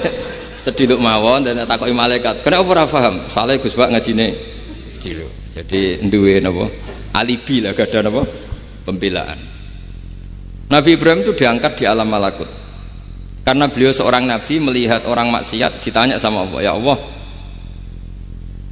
sediluk 0.66 0.98
mawon 0.98 1.46
dan 1.46 1.62
takoki 1.70 1.94
malaikat. 1.94 2.42
Kenapa 2.42 2.66
ora 2.66 2.84
paham? 2.90 3.30
Salah 3.30 3.54
Gus 3.62 3.78
Pak 3.78 3.94
ngajine. 3.94 4.34
Sediluk 4.90 5.30
jadi 5.54 6.02
duwe 6.02 6.42
napa? 6.42 6.66
Alibi 7.14 7.62
lah 7.62 7.78
gak 7.78 7.94
ada 7.94 8.10
pembelaan. 8.82 9.38
Nabi 10.66 10.98
Ibrahim 10.98 11.22
itu 11.22 11.38
diangkat 11.38 11.78
di 11.78 11.84
alam 11.86 12.10
malakut. 12.10 12.50
Karena 13.46 13.70
beliau 13.70 13.94
seorang 13.94 14.26
nabi 14.26 14.58
melihat 14.58 15.06
orang 15.06 15.30
maksiat 15.30 15.78
ditanya 15.86 16.18
sama 16.18 16.50
Allah 16.50 16.66
ya 16.66 16.74
Allah 16.74 16.98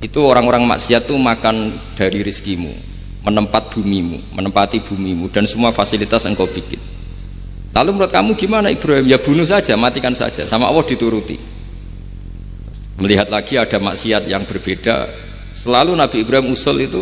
itu 0.01 0.17
orang-orang 0.17 0.65
maksiat 0.65 1.05
tuh 1.05 1.15
makan 1.21 1.77
dari 1.93 2.25
rizkimu 2.25 2.73
menempat 3.21 3.69
bumimu 3.69 4.33
menempati 4.33 4.81
bumimu 4.81 5.29
dan 5.29 5.45
semua 5.45 5.69
fasilitas 5.69 6.25
engkau 6.25 6.49
bikin. 6.49 6.81
Lalu 7.77 7.89
menurut 8.01 8.09
kamu 8.09 8.33
gimana 8.33 8.73
Ibrahim? 8.73 9.05
Ya 9.05 9.21
bunuh 9.21 9.45
saja 9.45 9.77
matikan 9.77 10.17
saja. 10.17 10.41
Sama 10.49 10.65
Allah 10.65 10.81
dituruti 10.89 11.52
melihat 12.99 13.29
lagi 13.29 13.57
ada 13.57 13.77
maksiat 13.81 14.29
yang 14.29 14.45
berbeda 14.45 15.09
selalu 15.53 15.97
Nabi 15.97 16.25
Ibrahim 16.25 16.53
usul 16.53 16.83
itu 16.83 17.01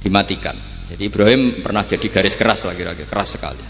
dimatikan. 0.00 0.56
Jadi 0.84 1.02
Ibrahim 1.08 1.64
pernah 1.64 1.82
jadi 1.82 2.06
garis 2.08 2.36
keras 2.36 2.68
lagi 2.68 2.84
lagi 2.84 3.04
keras 3.08 3.40
sekali. 3.40 3.64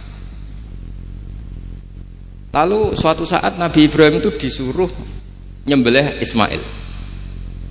Lalu 2.54 2.94
suatu 2.94 3.26
saat 3.26 3.58
Nabi 3.58 3.90
Ibrahim 3.90 4.22
itu 4.22 4.30
disuruh 4.34 4.90
nyembelih 5.66 6.22
Ismail. 6.22 6.62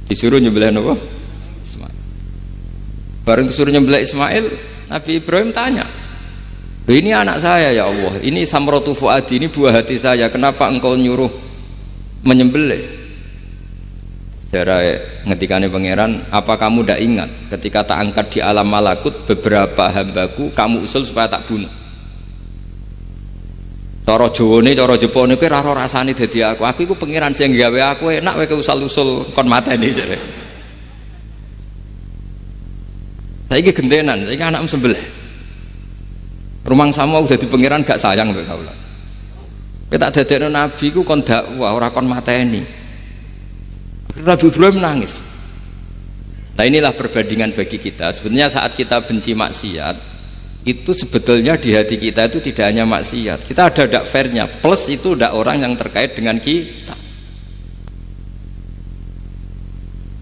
Disuruh 0.08 0.40
nyembelih 0.44 0.76
apa? 0.76 0.96
Ismail. 1.64 2.00
Bareng 3.24 3.48
disuruh 3.48 3.72
nyembelih 3.72 4.04
Ismail 4.04 4.46
Nabi 4.92 5.12
Ibrahim 5.24 5.56
tanya 5.56 5.88
ini 6.84 7.16
anak 7.16 7.40
saya 7.40 7.72
ya 7.72 7.88
Allah. 7.88 8.20
Ini 8.20 8.44
samrotu 8.44 8.92
fuadi 8.92 9.40
ini 9.40 9.48
buah 9.48 9.72
hati 9.80 9.96
saya. 9.96 10.28
Kenapa 10.28 10.68
engkau 10.68 11.00
nyuruh 11.00 11.32
menyembelih 12.28 12.93
Jarai 14.54 15.26
ngetikane 15.26 15.66
pangeran, 15.66 16.30
apa 16.30 16.54
kamu 16.62 16.86
tidak 16.86 17.00
ingat 17.02 17.30
ketika 17.58 17.82
tak 17.82 18.06
angkat 18.06 18.38
di 18.38 18.40
alam 18.40 18.70
malakut 18.70 19.26
beberapa 19.26 19.90
hambaku 19.90 20.54
kamu 20.54 20.86
usul 20.86 21.02
supaya 21.02 21.26
tak 21.26 21.42
bunuh. 21.50 21.74
Cara 24.06 24.30
Jawane, 24.30 24.78
cara 24.78 24.94
Jepone 24.94 25.34
kuwi 25.42 25.50
ora 25.50 25.74
rasane 25.74 26.14
dadi 26.14 26.46
aku. 26.46 26.70
Aku 26.70 26.86
iku 26.86 26.94
pangeran 26.94 27.34
sing 27.34 27.58
gawe 27.58 27.98
aku 27.98 28.14
enak 28.14 28.38
wae 28.38 28.46
usul-usul 28.54 29.34
kon 29.34 29.50
mateni 29.50 29.90
jare. 29.90 30.22
Saiki 33.50 33.74
gentenan, 33.74 34.22
saiki 34.22 34.44
anakmu 34.44 34.70
sembelih. 34.70 35.02
Rumang 36.62 36.94
sama 36.94 37.26
udah 37.26 37.42
di 37.42 37.50
pangeran 37.50 37.82
gak 37.82 37.98
sayang 37.98 38.30
mbek. 38.30 38.46
Kita 39.90 40.14
dadekno 40.14 40.46
nabi 40.46 40.94
ku 40.94 41.02
kon 41.02 41.26
dakwah 41.26 41.74
ora 41.74 41.90
kon 41.90 42.06
mateni. 42.06 42.83
Nabi 44.22 44.46
Ibrahim 44.54 44.78
nangis. 44.78 45.18
Nah 46.54 46.64
inilah 46.70 46.94
perbandingan 46.94 47.58
bagi 47.58 47.82
kita. 47.82 48.14
Sebenarnya 48.14 48.54
saat 48.54 48.78
kita 48.78 49.02
benci 49.02 49.34
maksiat, 49.34 49.96
itu 50.64 50.92
sebetulnya 50.94 51.58
di 51.58 51.74
hati 51.74 51.98
kita 51.98 52.30
itu 52.30 52.38
tidak 52.40 52.70
hanya 52.70 52.86
maksiat. 52.86 53.42
Kita 53.42 53.74
ada 53.74 53.84
dak 53.90 54.06
fairnya. 54.06 54.46
Plus 54.46 54.86
itu 54.88 55.18
dak 55.18 55.34
orang 55.34 55.66
yang 55.66 55.74
terkait 55.74 56.14
dengan 56.14 56.38
kita. 56.38 56.94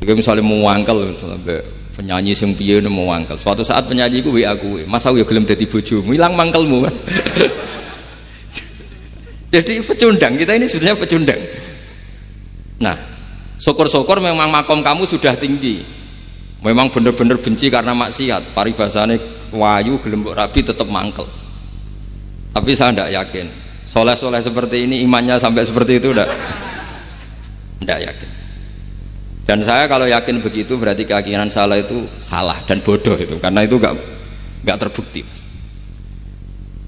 Jika 0.01 0.17
misalnya 0.17 0.41
mau 0.41 0.65
wangkel, 0.65 1.13
misalnya 1.13 1.61
penyanyi 1.93 2.33
sing 2.33 2.55
piye 2.57 2.81
mau 2.87 3.11
wangkel. 3.11 3.37
Suatu 3.37 3.61
saat 3.61 3.85
penyanyi 3.85 4.23
ku 4.25 4.33
WA 4.33 4.55
aku, 4.55 4.81
"Masa 4.89 5.13
aku 5.13 5.21
ya 5.21 5.27
gelem 5.27 5.45
dadi 5.45 5.67
bojomu? 5.69 6.15
Ilang 6.15 6.33
mangkelmu." 6.33 6.87
Jadi 9.53 9.83
pecundang 9.83 10.39
kita 10.39 10.55
ini 10.55 10.65
sebenarnya 10.65 10.97
pecundang. 10.97 11.41
Nah, 12.81 13.10
syukur-syukur 13.61 14.17
memang 14.17 14.49
makom 14.49 14.81
kamu 14.81 15.05
sudah 15.05 15.37
tinggi. 15.37 15.85
Memang 16.61 16.89
benar-benar 16.89 17.37
benci 17.41 17.69
karena 17.69 17.93
maksiat. 17.93 18.57
Paribasane 18.57 19.17
wayu 19.53 20.01
gelembok 20.01 20.33
rabi 20.33 20.65
tetap 20.65 20.89
mangkel. 20.89 21.25
Tapi 22.53 22.71
saya 22.73 22.93
tidak 22.93 23.09
yakin. 23.13 23.47
Soleh-soleh 23.85 24.41
seperti 24.41 24.85
ini 24.89 25.01
imannya 25.05 25.37
sampai 25.41 25.65
seperti 25.65 26.01
itu 26.01 26.13
tidak. 26.13 26.29
Tidak 27.81 27.99
yakin. 28.01 28.29
Dan 29.41 29.65
saya 29.65 29.89
kalau 29.89 30.05
yakin 30.05 30.37
begitu 30.39 30.77
berarti 30.77 31.03
keyakinan 31.03 31.49
salah 31.49 31.75
itu 31.75 32.05
salah 32.21 32.55
dan 32.63 32.79
bodoh 32.79 33.17
itu 33.17 33.41
karena 33.41 33.65
itu 33.65 33.75
nggak 33.81 33.95
nggak 34.63 34.77
terbukti. 34.77 35.21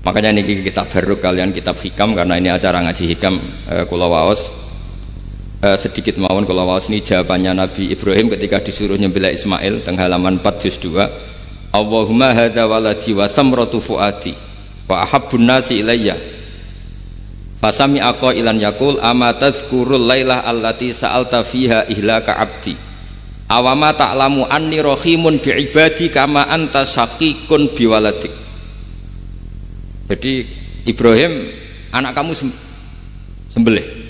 Makanya 0.04 0.36
ini 0.36 0.62
kita 0.62 0.86
baru 0.86 1.18
kalian 1.18 1.50
kitab 1.56 1.80
hikam 1.80 2.14
karena 2.14 2.38
ini 2.38 2.52
acara 2.54 2.84
ngaji 2.84 3.04
hikam 3.10 3.40
eh, 3.72 3.84
Kula 3.88 4.08
Eh, 5.64 5.78
sedikit 5.80 6.20
mawon 6.20 6.44
Kula 6.44 6.68
Waos 6.68 6.92
ini 6.92 7.00
jawabannya 7.00 7.56
Nabi 7.56 7.88
Ibrahim 7.96 8.28
ketika 8.36 8.60
disuruh 8.60 9.00
nyembelih 9.00 9.32
Ismail 9.32 9.80
tengah 9.80 10.12
halaman 10.12 10.44
4 10.44 10.60
juz 10.60 10.76
2 10.76 11.72
Allahumma 11.72 12.36
hadza 12.36 12.68
waladi 12.68 13.16
wa 13.16 13.32
samratu 13.32 13.80
fuadi 13.80 14.36
wa 14.92 15.08
ahabbun 15.08 15.48
nasi 15.48 15.80
ilayya. 15.80 16.20
Fasami 17.64 18.04
aku 18.04 18.36
ilan 18.36 18.60
yakul 18.60 19.00
ama 19.00 19.32
tazkurul 19.40 20.04
lailah 20.04 20.44
allati 20.44 20.92
sa'alta 20.92 21.48
fiha 21.48 21.88
ihlaka 21.88 22.36
abdi. 22.36 22.76
Awama 23.48 23.96
ta'lamu 23.96 24.44
anni 24.44 24.84
rohimun 24.84 25.40
bi'ibadi 25.40 26.12
kama 26.12 26.52
anta 26.52 26.84
syakikun 26.84 27.72
biwaladik 27.72 28.44
jadi 30.14 30.44
Ibrahim 30.84 31.48
anak 31.96 32.12
kamu 32.12 32.36
sembelih. 33.48 34.03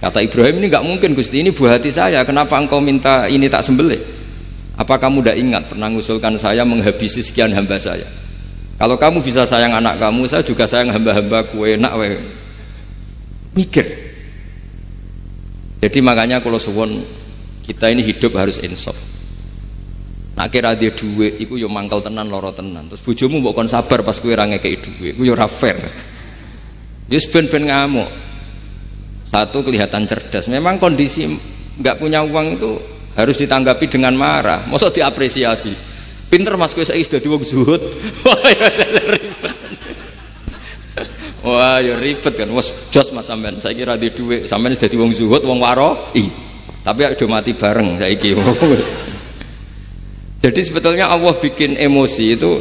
Kata 0.00 0.24
Ibrahim 0.24 0.64
ini 0.64 0.66
nggak 0.72 0.84
mungkin 0.84 1.12
Gusti 1.12 1.44
ini 1.44 1.52
buah 1.52 1.76
hati 1.76 1.92
saya. 1.92 2.24
Kenapa 2.24 2.56
engkau 2.56 2.80
minta 2.80 3.28
ini 3.28 3.52
tak 3.52 3.60
sembelih? 3.60 4.00
Apa 4.80 4.96
kamu 4.96 5.20
tidak 5.20 5.36
ingat 5.36 5.62
pernah 5.68 5.92
mengusulkan 5.92 6.40
saya 6.40 6.64
menghabisi 6.64 7.20
sekian 7.20 7.52
hamba 7.52 7.76
saya? 7.76 8.08
Kalau 8.80 8.96
kamu 8.96 9.20
bisa 9.20 9.44
sayang 9.44 9.76
anak 9.76 10.00
kamu, 10.00 10.24
saya 10.24 10.40
juga 10.40 10.64
sayang 10.64 10.88
hamba-hamba 10.88 11.44
kue 11.52 11.76
enak 11.76 11.92
we. 12.00 12.16
Mikir. 13.52 13.84
Jadi 15.84 16.00
makanya 16.00 16.40
kalau 16.40 16.56
suwon 16.56 17.04
kita 17.60 17.92
ini 17.92 18.00
hidup 18.00 18.40
harus 18.40 18.56
insaf. 18.64 18.96
Nak 20.40 20.48
kira 20.48 20.72
dia 20.72 20.96
duit, 20.96 21.36
iku 21.36 21.60
yo 21.60 21.68
mangkal 21.68 22.00
tenan 22.00 22.32
loro 22.32 22.48
tenan. 22.56 22.88
Terus 22.88 23.04
bojomu 23.04 23.44
mbok 23.44 23.52
kon 23.52 23.68
sabar 23.68 24.00
pas 24.00 24.16
kowe 24.16 24.32
ra 24.32 24.48
ngekeki 24.48 24.76
duit, 24.80 25.12
iku 25.12 25.28
yo 25.28 25.36
ora 25.36 25.44
fair. 25.44 25.76
Wis 27.12 27.28
ben-ben 27.28 27.68
ngamuk. 27.68 28.08
Satu 29.30 29.62
kelihatan 29.62 30.10
cerdas. 30.10 30.50
Memang 30.50 30.82
kondisi 30.82 31.30
nggak 31.78 32.02
punya 32.02 32.26
uang 32.26 32.58
itu 32.58 32.82
harus 33.14 33.38
ditanggapi 33.38 33.86
dengan 33.86 34.18
marah. 34.18 34.66
Masa 34.66 34.90
diapresiasi. 34.90 35.70
Pinter 36.26 36.58
Mas 36.58 36.74
kowe 36.74 36.82
saiki 36.82 37.18
dadi 37.18 37.30
wong 37.30 37.46
zuhud. 37.46 37.78
Wah, 41.46 41.78
ya 41.80 41.96
ribet 41.98 42.34
kan. 42.34 42.50
Wes 42.50 42.90
jos 42.90 43.14
Mas 43.14 43.30
sampean. 43.30 43.62
Saiki 43.62 43.86
ra 43.86 43.94
di 43.94 44.10
dhuwit, 44.10 44.50
sampean 44.50 44.74
dadi 44.74 44.98
wong 44.98 45.14
zuhud, 45.14 45.46
wong 45.46 45.62
waro. 45.62 46.10
Ih. 46.14 46.26
Tapi 46.82 47.06
udah 47.06 47.28
mati 47.30 47.54
bareng 47.54 48.02
saiki. 48.02 48.34
Jadi 50.42 50.60
sebetulnya 50.64 51.12
Allah 51.12 51.36
bikin 51.36 51.76
emosi 51.76 52.24
itu 52.32 52.52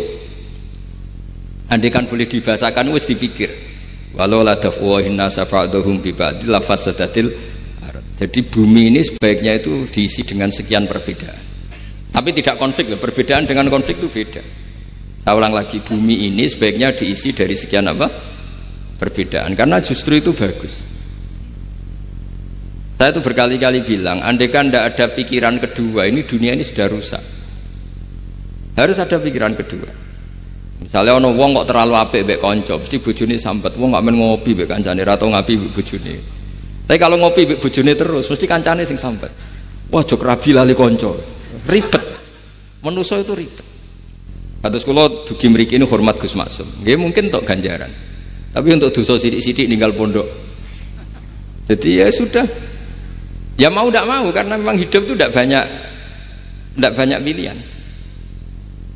andikan 1.71 2.03
boleh 2.05 2.27
dibahasakan 2.27 2.91
wis 2.91 3.07
dipikir. 3.07 3.68
Walau 4.17 4.41
la 4.41 4.57
dafwahin 4.57 5.13
nasa 5.13 5.45
ba'dhum 5.45 6.01
bi 6.01 6.13
ba'dil 6.13 6.49
lafasadatil 6.49 7.29
Jadi 8.19 8.43
bumi 8.43 8.91
ini 8.91 8.99
sebaiknya 8.99 9.55
itu 9.63 9.87
diisi 9.87 10.27
dengan 10.27 10.51
sekian 10.51 10.83
perbedaan. 10.83 11.39
Tapi 12.11 12.35
tidak 12.35 12.59
konflik 12.59 12.91
loh, 12.91 12.99
perbedaan 12.99 13.47
dengan 13.47 13.71
konflik 13.71 13.95
itu 13.95 14.11
beda. 14.11 14.43
Saya 15.15 15.39
ulang 15.39 15.55
lagi, 15.55 15.79
bumi 15.79 16.27
ini 16.27 16.43
sebaiknya 16.43 16.91
diisi 16.91 17.31
dari 17.31 17.55
sekian 17.55 17.87
apa? 17.87 18.11
Perbedaan, 18.99 19.55
karena 19.55 19.79
justru 19.79 20.19
itu 20.19 20.35
bagus. 20.35 20.83
Saya 22.99 23.15
itu 23.15 23.23
berkali-kali 23.23 23.87
bilang, 23.87 24.19
andai 24.19 24.51
kan 24.51 24.67
tidak 24.67 24.83
ada 24.91 25.05
pikiran 25.15 25.55
kedua, 25.55 26.03
ini 26.03 26.27
dunia 26.27 26.59
ini 26.59 26.67
sudah 26.67 26.91
rusak 26.91 27.23
harus 28.79 28.95
ada 28.95 29.19
pikiran 29.19 29.53
kedua 29.59 29.91
misalnya 30.89 31.21
ono 31.21 31.37
wong 31.37 31.53
kok 31.53 31.67
terlalu 31.69 31.93
apik 32.01 32.21
mbek 32.25 32.39
kanca 32.41 32.73
mesti 32.81 32.97
bojone 32.97 33.37
sambat 33.37 33.77
wong 33.77 33.93
gak 33.93 34.01
men 34.01 34.17
ngopi 34.17 34.57
mbek 34.57 34.67
kancane 34.73 35.05
ra 35.05 35.13
ngapi 35.13 35.53
mbek 35.53 35.71
bojone 35.77 36.13
tapi 36.89 36.97
kalau 36.97 37.21
ngopi 37.21 37.45
mbek 37.45 37.61
bojone 37.61 37.93
terus 37.93 38.25
mesti 38.25 38.45
kancane 38.49 38.81
sing 38.81 38.97
sambat 38.97 39.29
wah 39.93 40.01
jok 40.01 40.25
rabi 40.25 40.49
lali 40.49 40.73
kanca 40.73 41.13
ribet 41.69 42.01
manusa 42.81 43.21
itu 43.21 43.37
ribet 43.37 43.69
Kados 44.59 44.83
kula 44.83 45.07
dugi 45.23 45.47
mriki 45.47 45.79
ini 45.79 45.87
hormat 45.87 46.19
Gus 46.19 46.35
Maksum. 46.35 46.83
Nggih 46.83 46.99
mungkin 46.99 47.31
tok 47.31 47.47
ganjaran. 47.47 47.87
Tapi 48.51 48.67
untuk 48.75 48.91
dosa 48.91 49.15
sidik-sidik 49.15 49.71
ninggal 49.71 49.95
pondok. 49.95 50.27
Jadi 51.71 52.03
ya 52.03 52.11
sudah. 52.11 52.43
Ya 53.55 53.71
mau 53.71 53.87
tidak 53.87 54.07
mau 54.07 54.27
karena 54.35 54.59
memang 54.59 54.75
hidup 54.75 55.03
itu 55.07 55.15
tidak 55.15 55.31
banyak 55.31 55.63
tidak 56.75 56.91
banyak 56.91 57.19
pilihan. 57.23 57.57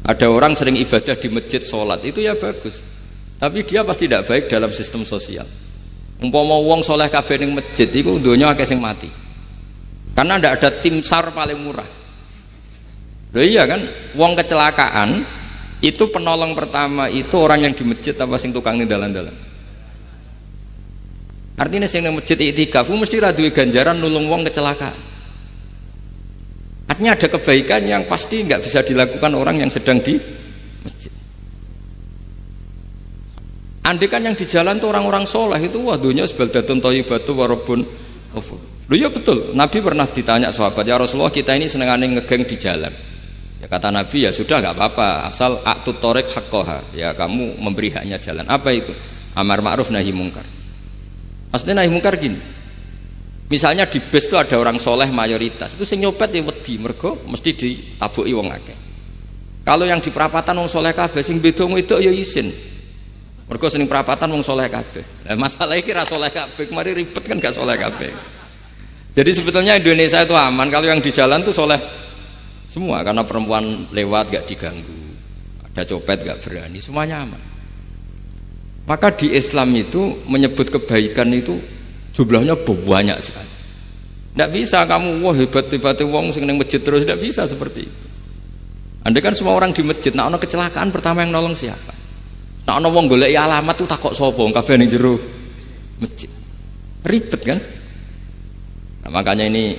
Ada 0.03 0.27
orang 0.27 0.51
sering 0.51 0.75
ibadah 0.75 1.15
di 1.15 1.31
masjid 1.31 1.63
sholat 1.63 2.03
itu 2.03 2.19
ya 2.19 2.35
bagus. 2.35 2.83
Tapi 3.39 3.63
dia 3.63 3.87
pasti 3.87 4.07
tidak 4.07 4.27
baik 4.27 4.51
dalam 4.51 4.71
sistem 4.75 5.07
sosial. 5.07 5.47
Umpama 6.19 6.59
wong 6.59 6.83
soleh 6.83 7.07
kabeh 7.07 7.39
ning 7.39 7.55
masjid 7.55 7.87
itu 7.87 8.19
dunia 8.19 8.51
akeh 8.51 8.67
sing 8.67 8.83
mati. 8.83 9.07
Karena 10.11 10.39
tidak 10.39 10.53
ada 10.59 10.69
tim 10.83 10.99
sar 10.99 11.31
paling 11.31 11.59
murah. 11.59 11.87
Loh 13.33 13.43
iya 13.43 13.65
kan, 13.65 13.81
wong 14.13 14.35
kecelakaan 14.37 15.23
itu 15.83 16.03
penolong 16.11 16.53
pertama 16.53 17.11
itu 17.11 17.33
orang 17.35 17.67
yang 17.67 17.73
di 17.75 17.83
masjid 17.83 18.15
apa 18.15 18.35
sing 18.35 18.51
tukang 18.51 18.79
dalan-dalan. 18.83 19.35
Artinya 21.55 21.87
sing 21.87 22.03
ning 22.03 22.15
masjid 22.15 22.35
itikaf 22.39 22.91
mesti 22.91 23.23
ra 23.23 23.31
ganjaran 23.31 23.99
nulung 23.99 24.27
wong 24.27 24.43
kecelakaan. 24.47 25.12
Artinya 26.87 27.15
ada 27.15 27.27
kebaikan 27.31 27.81
yang 27.87 28.03
pasti 28.05 28.43
nggak 28.43 28.59
bisa 28.59 28.83
dilakukan 28.83 29.31
orang 29.33 29.63
yang 29.63 29.71
sedang 29.71 30.03
di 30.03 30.19
masjid. 30.83 31.11
Andai 33.83 34.07
kan 34.07 34.23
yang 34.23 34.35
di 34.35 34.47
jalan 34.47 34.79
tuh 34.79 34.91
orang-orang 34.91 35.27
soleh 35.27 35.59
itu 35.59 35.79
wah 35.83 35.99
sebaldatun 35.99 36.79
batu 36.79 37.31
warobun 37.35 37.83
Lu 38.91 38.99
ya 38.99 39.07
betul, 39.07 39.55
Nabi 39.55 39.79
pernah 39.79 40.03
ditanya 40.03 40.51
sahabat, 40.51 40.83
ya 40.83 40.99
Rasulullah 40.99 41.31
kita 41.31 41.55
ini 41.55 41.71
senengannya 41.71 42.19
ngegeng 42.19 42.43
di 42.43 42.59
jalan. 42.59 42.91
Ya 43.63 43.67
kata 43.71 43.95
Nabi 43.95 44.27
ya 44.27 44.31
sudah 44.35 44.59
nggak 44.59 44.75
apa-apa, 44.75 45.23
asal 45.23 45.63
aktu 45.63 45.95
torek 46.03 46.27
hakkoha, 46.27 46.91
ya 46.91 47.15
kamu 47.15 47.63
memberi 47.63 47.95
haknya 47.95 48.19
jalan. 48.19 48.43
Apa 48.43 48.75
itu? 48.75 48.91
Amar 49.39 49.63
ma'ruf 49.63 49.87
nahi 49.87 50.11
mungkar. 50.11 50.43
Maksudnya 51.55 51.79
nahi 51.79 51.89
mungkar 51.89 52.19
gini, 52.19 52.35
Misalnya 53.53 53.85
di 53.85 54.01
bus 54.01 54.25
itu 54.25 54.33
ada 54.33 54.57
orang 54.57 54.81
soleh 54.81 55.13
mayoritas, 55.13 55.77
itu 55.77 55.85
sing 55.85 56.01
nyopet 56.01 56.33
ya 56.33 56.41
wedi 56.41 56.81
mergo 56.81 57.21
mesti 57.29 57.53
ditabuki 57.53 58.33
wong 58.33 58.49
akeh. 58.49 58.77
Kalau 59.61 59.85
yang 59.85 60.01
di 60.01 60.09
perapatan 60.09 60.57
wong 60.57 60.65
soleh 60.65 60.89
kabeh 60.89 61.21
sing 61.21 61.37
beda 61.37 61.69
itu 61.77 61.93
ya 62.01 62.09
isin. 62.09 62.49
Mergo 63.45 63.69
sing 63.69 63.85
perapatan 63.85 64.33
wong 64.33 64.41
soleh 64.41 64.65
kabeh. 64.73 65.29
Nah, 65.29 65.37
masalah 65.37 65.77
iki 65.77 65.93
ra 65.93 66.01
soleh 66.01 66.33
kabeh, 66.33 66.65
kemari 66.65 66.97
ribet 66.97 67.21
kan 67.21 67.37
gak 67.37 67.53
soleh 67.53 67.77
kabeh. 67.77 68.09
Jadi 69.13 69.29
sebetulnya 69.37 69.77
Indonesia 69.77 70.25
itu 70.25 70.33
aman 70.33 70.73
kalau 70.73 70.89
yang 70.89 70.97
di 70.97 71.13
jalan 71.13 71.45
tuh 71.45 71.53
soleh 71.53 71.77
semua 72.65 73.05
karena 73.05 73.21
perempuan 73.21 73.85
lewat 73.93 74.33
gak 74.33 74.49
diganggu. 74.49 74.97
Ada 75.69 75.85
copet 75.93 76.25
gak 76.25 76.41
berani, 76.41 76.81
semuanya 76.81 77.21
aman. 77.21 77.41
Maka 78.89 79.13
di 79.13 79.29
Islam 79.37 79.69
itu 79.77 80.25
menyebut 80.25 80.73
kebaikan 80.73 81.29
itu 81.29 81.61
jumlahnya 82.13 82.55
banyak 82.61 83.17
sekali. 83.19 83.51
Tidak 84.33 84.49
bisa 84.49 84.85
kamu 84.89 85.21
wah 85.21 85.33
hebat 85.37 85.69
hebat 85.69 85.97
wong 86.01 86.33
sing 86.33 86.49
neng 86.49 86.57
masjid 86.57 86.81
terus 86.81 87.05
tidak 87.05 87.21
bisa 87.21 87.45
seperti 87.45 87.85
itu. 87.85 88.05
Anda 89.05 89.19
kan 89.19 89.35
semua 89.35 89.53
orang 89.53 89.75
di 89.75 89.85
masjid 89.85 90.09
nah 90.15 90.25
ono 90.25 90.41
kecelakaan 90.41 90.89
pertama 90.89 91.21
yang 91.21 91.29
nolong 91.35 91.53
siapa? 91.53 91.93
Nah 92.65 92.73
ono 92.81 92.89
wong 92.89 93.05
golek 93.11 93.29
alamat 93.29 93.75
tuh 93.77 93.85
takok 93.89 94.13
sopong 94.17 94.49
kabeh 94.49 94.73
ning 94.79 94.89
jero 94.89 95.21
masjid. 96.01 96.29
Ribet 97.03 97.41
kan? 97.43 97.59
Nah, 99.03 99.11
makanya 99.11 99.45
ini 99.51 99.75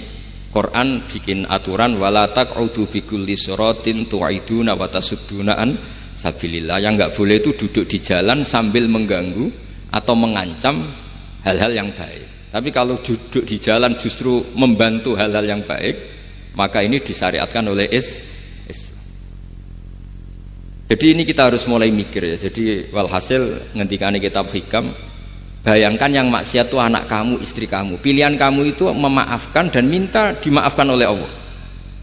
Quran 0.53 1.09
bikin 1.09 1.49
aturan 1.51 1.99
wala 1.99 2.31
taq'udu 2.31 2.87
bi 2.87 3.03
kulli 3.03 3.35
siratin 3.35 4.07
tu'iduna 4.07 4.77
wa 4.77 4.87
tasuddunaan 4.87 5.75
sabilillah. 6.15 6.79
Yang 6.79 6.93
nggak 6.95 7.13
boleh 7.17 7.37
itu 7.43 7.51
duduk 7.59 7.91
di 7.91 7.99
jalan 7.99 8.47
sambil 8.47 8.87
mengganggu 8.87 9.51
atau 9.91 10.15
mengancam 10.15 10.85
hal-hal 11.43 11.73
yang 11.75 11.91
baik 11.91 12.24
tapi 12.55 12.71
kalau 12.71 13.03
duduk 13.03 13.43
di 13.43 13.59
jalan 13.59 13.99
justru 13.99 14.55
membantu 14.55 15.19
hal-hal 15.19 15.43
yang 15.43 15.67
baik 15.67 16.15
maka 16.55 16.87
ini 16.87 17.03
disyariatkan 17.03 17.67
oleh 17.67 17.91
is, 17.91 18.23
is. 18.71 18.95
jadi 20.87 21.19
ini 21.19 21.27
kita 21.27 21.51
harus 21.51 21.67
mulai 21.67 21.91
mikir 21.91 22.23
ya 22.23 22.37
jadi 22.39 22.95
walhasil 22.95 23.75
ngentikane 23.75 24.23
kitab 24.23 24.47
hikam 24.55 24.95
Bayangkan 25.65 26.13
yang 26.13 26.29
maksiat 26.29 26.69
itu 26.69 26.77
anak 26.77 27.09
kamu, 27.09 27.41
istri 27.41 27.65
kamu. 27.65 27.97
Pilihan 27.97 28.37
kamu 28.37 28.77
itu 28.77 28.85
memaafkan 28.93 29.73
dan 29.73 29.89
minta 29.89 30.37
dimaafkan 30.37 30.85
oleh 30.85 31.09
Allah. 31.09 31.33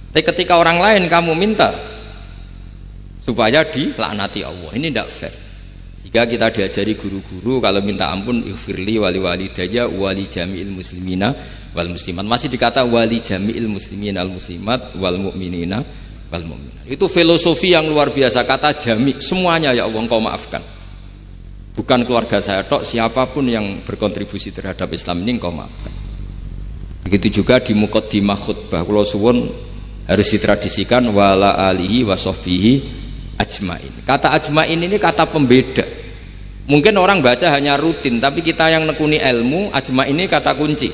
Tapi 0.10 0.26
ketika 0.26 0.58
orang 0.58 0.82
lain 0.82 1.06
kamu 1.06 1.38
minta 1.38 1.70
supaya 3.22 3.62
dilaknati 3.62 4.42
Allah. 4.42 4.70
Ini 4.74 4.90
tidak 4.90 5.08
fair. 5.14 5.41
Jika 6.12 6.28
kita 6.28 6.48
diajari 6.52 7.00
guru-guru 7.00 7.64
kalau 7.64 7.80
minta 7.80 8.12
ampun 8.12 8.44
ifirli 8.44 9.00
wali 9.00 9.16
wali 9.16 9.48
daja 9.48 9.88
wali 9.88 10.28
jami'il 10.28 10.68
muslimina 10.68 11.32
wal 11.72 11.88
muslimat. 11.88 12.28
Masih 12.28 12.52
dikata 12.52 12.84
wali 12.84 13.24
jami'il 13.24 13.72
muslimin 13.72 14.20
al 14.20 14.28
muslimat 14.28 14.92
wal 15.00 15.16
mu'minina 15.16 15.80
wal 16.28 16.44
mu'minat. 16.44 16.84
Itu 16.84 17.08
filosofi 17.08 17.72
yang 17.72 17.88
luar 17.88 18.12
biasa. 18.12 18.44
Kata 18.44 18.76
jami' 18.76 19.24
semuanya 19.24 19.72
ya 19.72 19.88
Allah 19.88 20.04
engkau 20.04 20.20
maafkan. 20.20 20.60
Bukan 21.72 22.04
keluarga 22.04 22.44
saya 22.44 22.68
tok 22.68 22.84
siapa 22.84 23.32
pun 23.32 23.48
yang 23.48 23.80
berkontribusi 23.88 24.52
terhadap 24.52 24.92
Islam 24.92 25.24
ini 25.24 25.40
engkau 25.40 25.56
maafkan. 25.56 25.96
Begitu 27.08 27.40
juga 27.40 27.64
di 27.64 27.72
mukaddimah 27.72 28.36
khutbah. 28.36 28.84
Kalau 28.84 29.08
suwun 29.08 29.48
harus 30.12 30.28
ditradisikan 30.28 31.08
wala 31.16 31.56
alihi 31.72 32.04
wasohbihi 32.04 33.00
ajmain. 33.40 34.04
Kata 34.04 34.36
ajmain 34.36 34.76
ini 34.76 35.00
kata 35.00 35.24
pembeda 35.32 36.01
mungkin 36.70 36.94
orang 36.98 37.24
baca 37.24 37.50
hanya 37.54 37.78
rutin 37.78 38.22
tapi 38.22 38.46
kita 38.46 38.70
yang 38.70 38.86
nekuni 38.86 39.18
ilmu 39.18 39.74
ajmain 39.74 40.14
ini 40.14 40.30
kata 40.30 40.54
kunci 40.54 40.90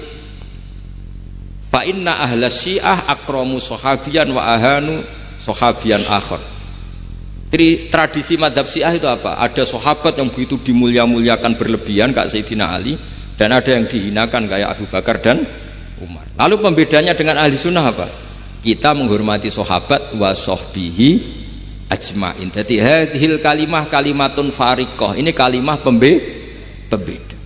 fa 1.67 1.83
inna 1.83 2.23
ahla 2.23 2.47
syiah 2.47 3.07
akromu 3.07 3.59
sohabian 3.59 4.31
wa 4.31 4.43
ahanu 4.55 5.03
sohabian 5.35 6.03
akhar 6.07 6.39
Tri, 7.47 7.87
tradisi 7.87 8.35
madhab 8.35 8.67
syiah 8.67 8.91
itu 8.91 9.07
apa? 9.07 9.39
Ada 9.39 9.63
sahabat 9.63 10.19
yang 10.19 10.27
begitu 10.27 10.59
dimulia-muliakan 10.59 11.55
berlebihan 11.55 12.11
kayak 12.11 12.27
Sayyidina 12.27 12.75
Ali 12.75 12.99
dan 13.39 13.55
ada 13.55 13.71
yang 13.71 13.87
dihinakan 13.87 14.51
kayak 14.51 14.75
Abu 14.75 14.83
Bakar 14.91 15.23
dan 15.23 15.47
Umar. 16.03 16.27
Lalu 16.35 16.59
pembedanya 16.59 17.15
dengan 17.15 17.39
ahli 17.39 17.55
sunnah 17.55 17.87
apa? 17.87 18.11
Kita 18.59 18.91
menghormati 18.91 19.47
sahabat 19.47 20.11
wa 20.19 20.35
sohbihi 20.35 21.36
ajmain. 21.91 22.47
Jadi 22.51 22.79
hadhil 22.79 23.39
kalimah 23.39 23.87
kalimatun 23.87 24.51
farikoh. 24.51 25.15
Ini 25.15 25.31
kalimah 25.31 25.79
pembe 25.81 26.11
pembeda. 26.87 27.37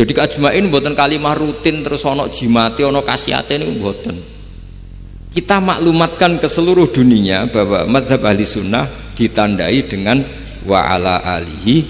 Jadi 0.00 0.12
ajmain 0.16 0.64
buatan 0.72 0.96
kalimah 0.96 1.36
rutin 1.36 1.84
terus 1.84 2.06
ono 2.08 2.26
jimati 2.32 2.82
ono 2.88 3.04
kasiate 3.04 3.60
ini 3.60 3.68
buatan 3.76 4.40
kita 5.30 5.62
maklumatkan 5.62 6.42
ke 6.42 6.50
seluruh 6.50 6.90
dunia 6.90 7.46
bahwa 7.46 7.86
madhab 7.86 8.26
ahli 8.26 8.42
sunnah 8.42 9.14
ditandai 9.14 9.86
dengan 9.86 10.18
wa 10.66 10.90
ala 10.90 11.22
alihi 11.22 11.86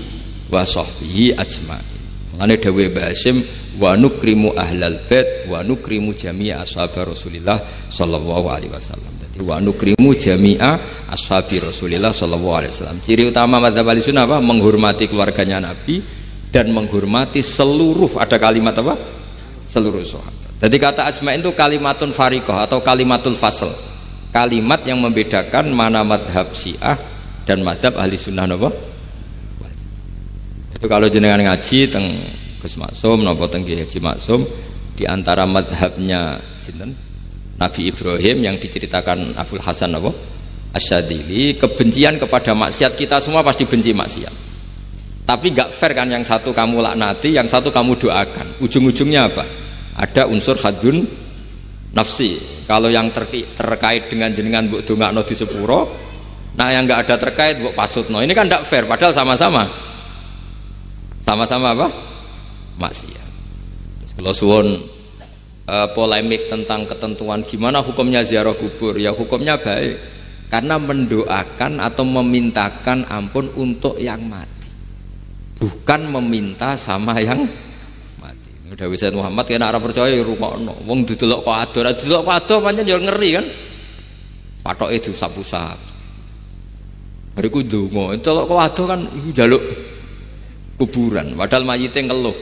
wa 0.53 0.61
sahbihi 0.61 1.40
ajma'in 1.40 1.88
mengenai 2.37 2.61
dawe 2.61 2.85
basim 2.93 3.40
wa 3.81 3.97
nukrimu 3.97 4.53
ahlal 4.53 5.01
bait 5.09 5.49
wa 5.49 5.64
nukrimu 5.64 6.12
jami'a 6.12 6.61
ashab 6.61 6.93
rasulillah 6.93 7.88
sallallahu 7.88 8.47
alaihi 8.53 8.73
wasallam 8.75 9.19
wa 9.40 9.57
nukrimu 9.59 10.12
jami'a 10.16 11.07
ashabi 11.09 11.61
rasulillah 11.64 12.12
sallallahu 12.12 12.57
alaihi 12.61 12.72
wasallam 12.72 12.98
ciri 13.00 13.26
utama 13.29 13.57
madhab 13.57 13.88
ahli 13.88 14.05
sunnah 14.05 14.29
apa? 14.29 14.38
menghormati 14.38 15.09
keluarganya 15.09 15.61
nabi 15.61 16.05
dan 16.53 16.68
menghormati 16.70 17.40
seluruh 17.40 18.20
ada 18.20 18.37
kalimat 18.37 18.76
apa? 18.76 18.94
seluruh 19.64 20.05
sahabat 20.05 20.40
jadi 20.61 20.76
kata 20.76 21.09
asma 21.09 21.33
itu 21.33 21.57
kalimatun 21.57 22.12
farikoh 22.12 22.53
atau 22.53 22.85
kalimatul 22.85 23.33
fasl. 23.33 23.72
Kalimat 24.31 24.85
yang 24.85 25.00
membedakan 25.00 25.72
mana 25.72 26.05
madhab 26.05 26.53
syiah 26.53 27.00
dan 27.48 27.64
madhab 27.64 27.96
ahli 27.96 28.14
sunnah 28.20 28.44
nopo. 28.44 28.68
Itu 30.76 30.87
kalau 30.87 31.09
jenengan 31.09 31.40
ngaji 31.40 31.88
teng 31.88 32.05
Gus 32.61 32.76
Maksum 32.76 33.24
nopo 33.24 33.48
teng 33.48 33.64
Haji 33.64 33.98
Maksum 34.05 34.44
di 34.94 35.09
antara 35.09 35.48
madhabnya 35.48 36.37
sinten 36.61 36.92
Nabi 37.61 37.92
Ibrahim 37.92 38.37
yang 38.40 38.57
diceritakan 38.57 39.37
Abdul 39.37 39.61
Hasan 39.61 39.92
nopo 39.92 40.16
Asyadili 40.70 41.59
kebencian 41.59 42.14
kepada 42.14 42.55
maksiat 42.55 42.94
kita 42.94 43.18
semua 43.18 43.42
pasti 43.42 43.66
benci 43.66 43.90
maksiat. 43.90 44.35
Tapi 45.27 45.46
nggak 45.51 45.75
fair 45.75 45.99
kan 45.99 46.07
yang 46.07 46.23
satu 46.23 46.55
kamu 46.55 46.79
laknati 46.79 47.35
yang 47.35 47.51
satu 47.51 47.75
kamu 47.75 47.99
doakan. 47.99 48.62
Ujung-ujungnya 48.62 49.27
apa? 49.27 49.42
Ada 49.99 50.31
unsur 50.31 50.55
hadun 50.62 51.03
nafsi. 51.90 52.38
Kalau 52.70 52.87
yang 52.87 53.11
ter 53.11 53.27
terkait 53.59 54.07
dengan 54.07 54.31
jenengan 54.31 54.70
buk 54.70 54.87
no 54.94 55.27
di 55.27 55.35
sepuro 55.35 55.90
nah 56.55 56.70
yang 56.70 56.87
nggak 56.87 57.03
ada 57.03 57.18
terkait 57.18 57.59
buk 57.59 57.75
pasutno. 57.75 58.23
Ini 58.23 58.31
kan 58.31 58.46
tidak 58.46 58.62
fair 58.62 58.87
padahal 58.87 59.11
sama-sama. 59.11 59.66
Sama-sama 61.18 61.75
apa? 61.75 61.90
Maksiat. 62.79 63.29
Kalau 64.14 64.31
suwon 64.31 64.79
e, 65.64 65.77
polemik 65.96 66.49
tentang 66.49 66.87
ketentuan 66.87 67.42
gimana 67.44 67.81
hukumnya 67.85 68.20
ziarah 68.25 68.55
kubur 68.55 68.96
ya 68.96 69.11
hukumnya 69.11 69.59
baik 69.61 69.96
karena 70.51 70.77
mendoakan 70.79 71.79
atau 71.79 72.05
memintakan 72.05 73.07
ampun 73.07 73.51
untuk 73.59 73.96
yang 73.96 74.20
mati 74.27 74.68
bukan 75.61 76.01
meminta 76.09 76.73
sama 76.75 77.20
yang 77.20 77.44
Dawi 78.81 78.96
Said 78.96 79.12
Muhammad 79.12 79.44
kena 79.44 79.68
arah 79.68 79.83
percaya 79.83 80.14
ya 80.14 80.25
rungokno. 80.25 80.87
Wong 80.87 81.03
didelok 81.05 81.42
kok 81.42 81.53
ado, 81.59 81.79
ra 81.83 81.92
didelok 81.92 82.23
kok 82.23 82.37
ado 82.38 82.55
pancen 82.62 82.87
ya 82.87 82.96
ngeri 82.96 83.29
kan. 83.37 83.46
Patoke 84.64 84.96
diusap-usap. 85.05 85.79
Bariku 87.37 87.61
ndonga, 87.66 88.16
delok 88.23 88.44
kok 88.46 88.61
ado 88.62 88.83
kan 88.88 89.01
njaluk 89.05 89.62
kuburan. 90.79 91.35
Padahal 91.35 91.68
mayite 91.68 92.01
ngeluh. 92.01 92.37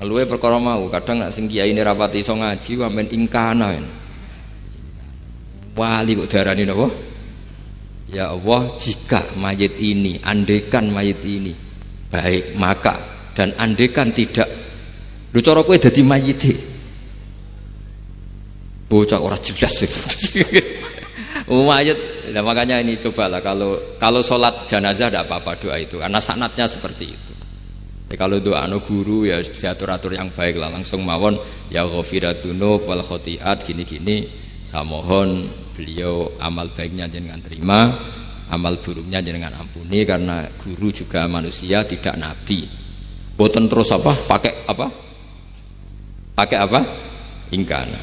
Ngeluhe 0.00 0.24
perkara 0.24 0.56
mau, 0.56 0.88
kadang 0.88 1.20
nek 1.20 1.30
sing 1.30 1.44
kiai 1.44 1.76
ini 1.76 1.84
rapati 1.84 2.24
iso 2.24 2.32
ngaji 2.32 2.72
wamen 2.80 3.06
ingkana. 3.12 3.68
Wali 5.76 6.12
kok 6.16 6.28
darani 6.32 6.64
napa? 6.64 6.88
Ya 8.10 8.32
Allah, 8.32 8.74
jika 8.80 9.22
mayit 9.38 9.76
ini, 9.76 10.18
andekan 10.24 10.88
mayit 10.88 11.20
ini 11.22 11.52
baik, 12.10 12.56
maka 12.58 12.96
dan 13.36 13.54
andekan 13.60 14.10
tidak 14.10 14.48
Lu 15.30 15.38
cara 15.38 15.62
kowe 15.62 15.78
dadi 15.78 16.02
mayite. 16.02 16.52
Bocah 18.90 19.20
ora 19.22 19.38
jelas. 19.38 19.86
Oh, 21.50 21.66
mayit, 21.66 21.98
nah, 22.30 22.46
makanya 22.46 22.78
ini 22.78 22.94
cobalah 22.94 23.42
kalau 23.42 23.98
kalau 23.98 24.22
sholat 24.22 24.70
jenazah 24.70 25.10
tidak 25.10 25.26
apa-apa 25.26 25.58
doa 25.58 25.82
itu 25.82 25.98
karena 25.98 26.22
sanatnya 26.22 26.62
seperti 26.70 27.10
itu. 27.10 27.29
Ya, 28.10 28.18
kalau 28.18 28.42
doa 28.42 28.66
no 28.66 28.82
guru 28.82 29.22
ya 29.30 29.38
diatur-atur 29.38 30.18
yang 30.18 30.34
baik 30.34 30.58
lah. 30.58 30.68
Langsung 30.68 31.06
mawon 31.06 31.38
ya 31.70 31.86
ghafiratunu 31.86 32.82
wal 32.82 33.06
khotiat 33.06 33.62
gini-gini. 33.62 34.26
Saya 34.60 34.82
mohon 34.82 35.46
beliau 35.72 36.36
amal 36.42 36.68
baiknya 36.74 37.08
jangan 37.08 37.40
terima 37.40 37.80
amal 38.50 38.82
buruknya 38.82 39.22
jangan 39.22 39.62
ampuni 39.62 40.02
karena 40.02 40.44
guru 40.58 40.90
juga 40.90 41.30
manusia 41.30 41.86
tidak 41.86 42.18
nabi. 42.18 42.66
Boten 43.38 43.70
terus 43.70 43.94
apa? 43.94 44.12
Pakai 44.12 44.66
apa? 44.66 44.86
Pakai 46.34 46.58
apa? 46.58 46.80
Ingkana. 47.54 48.02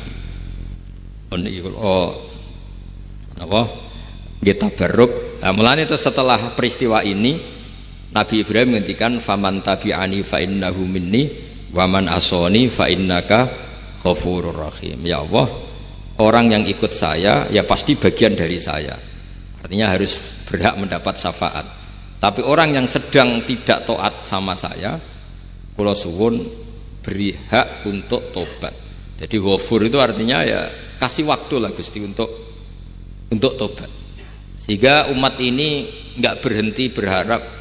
Oh 1.78 2.28
apa 3.38 3.62
kita 4.42 4.74
beruk 4.74 5.42
nah, 5.44 5.54
mulanya 5.54 5.86
itu 5.86 5.98
setelah 5.98 6.40
peristiwa 6.58 7.06
ini 7.06 7.57
Nabi 8.08 8.44
Ibrahim 8.44 8.78
menghentikan 8.78 9.20
faman 9.20 9.60
tabi'ani 9.60 10.24
fa 10.24 10.40
innahu 10.40 10.88
minni 10.88 11.28
waman 11.76 12.08
asoni 12.08 12.72
fa 12.72 12.88
innaka 12.88 13.52
ghafurur 14.00 14.56
rahim. 14.56 15.04
Ya 15.04 15.20
Allah 15.20 15.52
orang 16.24 16.56
yang 16.56 16.64
ikut 16.64 16.96
saya 16.96 17.52
ya 17.52 17.68
pasti 17.68 18.00
bagian 18.00 18.34
dari 18.34 18.58
saya. 18.64 18.96
Artinya 19.60 19.92
harus 19.92 20.18
berhak 20.48 20.80
mendapat 20.80 21.20
syafaat. 21.20 21.66
Tapi 22.18 22.42
orang 22.42 22.74
yang 22.74 22.88
sedang 22.88 23.44
tidak 23.46 23.86
taat 23.86 24.26
sama 24.26 24.56
saya 24.58 24.98
kula 25.78 25.94
suwun 25.94 26.42
beri 27.04 27.36
hak 27.36 27.86
untuk 27.86 28.34
tobat. 28.34 28.74
Jadi 29.18 29.36
ghafur 29.38 29.86
itu 29.86 29.98
artinya 30.02 30.42
ya 30.42 30.66
kasih 30.98 31.30
waktu 31.30 31.62
lah 31.62 31.76
Gusti 31.76 32.02
untuk 32.02 32.30
untuk 33.30 33.54
tobat. 33.60 33.92
Sehingga 34.58 35.14
umat 35.14 35.38
ini 35.38 35.86
nggak 36.18 36.36
berhenti 36.42 36.90
berharap 36.90 37.57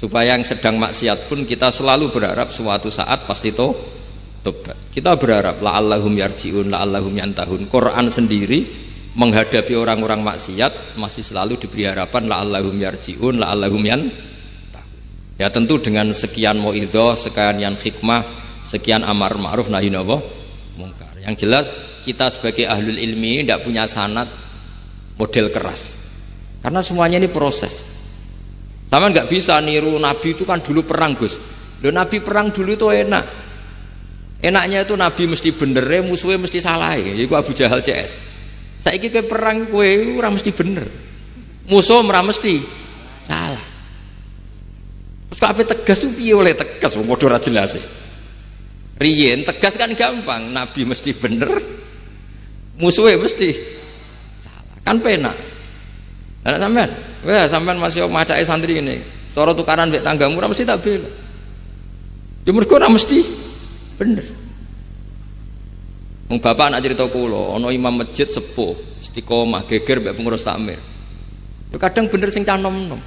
supaya 0.00 0.32
yang 0.32 0.40
sedang 0.40 0.80
maksiat 0.80 1.28
pun 1.28 1.44
kita 1.44 1.68
selalu 1.68 2.08
berharap 2.08 2.48
suatu 2.48 2.88
saat 2.88 3.28
pasti 3.28 3.52
to 3.52 3.76
tobat. 4.40 4.88
Kita 4.88 5.20
berharap 5.20 5.60
la 5.60 5.76
allahum 5.76 6.16
yarjiun 6.16 6.72
la 6.72 6.80
allahum 6.80 7.12
yantahun. 7.12 7.68
Quran 7.68 8.08
sendiri 8.08 8.64
menghadapi 9.12 9.76
orang-orang 9.76 10.24
maksiat 10.24 10.96
masih 10.96 11.20
selalu 11.20 11.60
diberi 11.60 11.84
harapan 11.84 12.32
la 12.32 12.40
allahum 12.40 12.72
yarjiun 12.80 13.36
la 13.36 13.52
allahum 13.52 13.84
yantahun. 13.84 14.88
Ya 15.36 15.52
tentu 15.52 15.76
dengan 15.76 16.08
sekian 16.16 16.56
moidho 16.56 17.12
sekian 17.12 17.60
yang 17.60 17.76
hikmah 17.76 18.24
sekian 18.64 19.04
amar 19.04 19.36
ma'ruf 19.36 19.68
nahi 19.68 19.92
mungkar. 19.92 21.12
Yang 21.28 21.44
jelas 21.44 21.68
kita 22.08 22.32
sebagai 22.32 22.64
ahlul 22.64 22.96
ilmi 22.96 23.44
tidak 23.44 23.68
punya 23.68 23.84
sanat 23.84 24.32
model 25.20 25.52
keras. 25.52 25.92
Karena 26.64 26.80
semuanya 26.80 27.20
ini 27.20 27.28
proses 27.28 27.89
sama 28.90 29.06
nggak 29.06 29.30
bisa 29.30 29.62
niru 29.62 29.94
Nabi 30.02 30.34
itu 30.34 30.42
kan 30.42 30.58
dulu 30.58 30.82
perang 30.82 31.14
Gus. 31.14 31.38
Loh 31.80 31.94
Nabi 31.94 32.18
perang 32.18 32.50
dulu 32.50 32.74
itu 32.74 32.90
enak. 32.90 33.24
Enaknya 34.42 34.82
itu 34.82 34.98
Nabi 34.98 35.30
mesti 35.30 35.54
bener, 35.54 35.86
musuhnya 36.02 36.42
mesti 36.42 36.58
salah. 36.58 36.98
Ya, 36.98 37.14
itu 37.14 37.30
Abu 37.38 37.54
Jahal 37.54 37.78
CS. 37.84 38.18
Saya 38.80 38.96
ke 38.98 39.22
perang 39.22 39.68
kue 39.70 40.16
orang 40.18 40.34
mesti 40.34 40.50
bener. 40.50 40.88
Musuh 41.70 42.02
merah 42.02 42.24
mesti 42.24 42.58
salah. 43.22 43.62
Terus 45.30 45.42
apa 45.44 45.62
tegas 45.62 46.02
piye 46.10 46.34
oleh 46.34 46.56
tegas 46.58 46.98
wong 46.98 47.06
padha 47.06 47.38
jelas. 47.38 47.78
Riyen 48.98 49.46
tegas 49.46 49.78
kan 49.78 49.92
gampang, 49.94 50.50
Nabi 50.50 50.82
mesti 50.88 51.14
bener. 51.14 51.62
Musuhnya 52.80 53.20
mesti 53.20 53.48
salah. 54.40 54.76
Kan 54.82 54.98
penak. 54.98 55.59
Anak 56.40 56.58
sampean? 56.60 56.90
Wah, 57.26 57.44
sampean 57.44 57.76
masih 57.76 58.08
macake 58.08 58.40
santri 58.44 58.80
ini. 58.80 59.00
Cara 59.30 59.52
tukaran 59.52 59.92
mbek 59.92 60.02
tanggamu 60.02 60.40
ora 60.40 60.48
mesti 60.48 60.64
tak 60.66 60.80
bela. 60.82 61.06
Ya 62.42 62.50
mergo 62.50 62.74
ora 62.74 62.88
mesti 62.88 63.20
bener. 64.00 64.26
Wong 66.30 66.38
bapak 66.38 66.70
anak 66.70 66.80
cerita 66.86 67.10
kula, 67.10 67.58
ana 67.58 67.74
imam 67.74 67.90
masjid 67.90 68.26
sepuh, 68.26 69.02
istiqomah 69.02 69.66
geger 69.66 70.00
mbek 70.00 70.14
pengurus 70.16 70.46
takmir. 70.46 70.78
Ya 71.70 71.76
kadang 71.78 72.10
bener 72.10 72.32
sing 72.32 72.42
canom-nom. 72.42 72.98